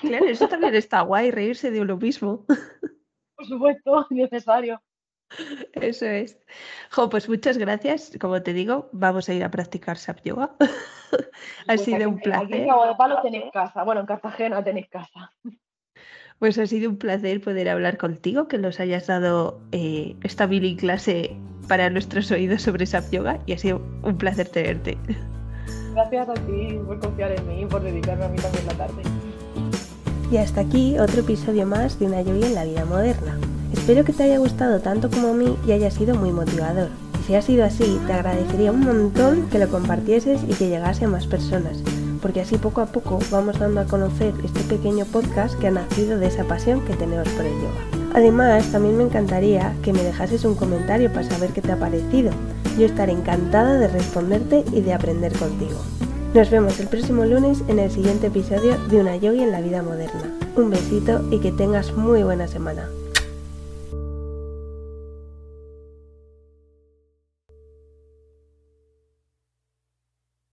[0.00, 2.44] Claro, eso también está guay, reírse de uno mismo.
[3.36, 4.82] Por supuesto, necesario.
[5.72, 6.38] Eso es.
[6.90, 8.12] Jo, pues muchas gracias.
[8.20, 10.54] Como te digo, vamos a ir a practicar SAP Yoga.
[10.60, 12.44] ha pues sido un placer.
[12.44, 13.82] Aquí en Palo tenéis casa.
[13.82, 15.32] Bueno, en Cartagena tenéis casa.
[16.42, 20.74] Pues ha sido un placer poder hablar contigo, que nos hayas dado eh, esta mini
[20.74, 21.36] clase
[21.68, 24.98] para nuestros oídos sobre SAP Yoga y ha sido un placer tenerte.
[25.94, 29.02] Gracias a ti por confiar en mí y por dedicarme a mí también la tarde.
[30.32, 33.38] Y hasta aquí otro episodio más de una yoga en la vida moderna.
[33.72, 36.88] Espero que te haya gustado tanto como a mí y haya sido muy motivador.
[37.20, 41.04] Y si ha sido así, te agradecería un montón que lo compartieses y que llegase
[41.04, 41.84] a más personas
[42.22, 46.18] porque así poco a poco vamos dando a conocer este pequeño podcast que ha nacido
[46.18, 48.02] de esa pasión que tenemos por el yoga.
[48.14, 52.30] Además, también me encantaría que me dejases un comentario para saber qué te ha parecido.
[52.78, 55.78] Yo estaré encantada de responderte y de aprender contigo.
[56.32, 59.82] Nos vemos el próximo lunes en el siguiente episodio de Una Yogi en la vida
[59.82, 60.32] moderna.
[60.56, 62.88] Un besito y que tengas muy buena semana.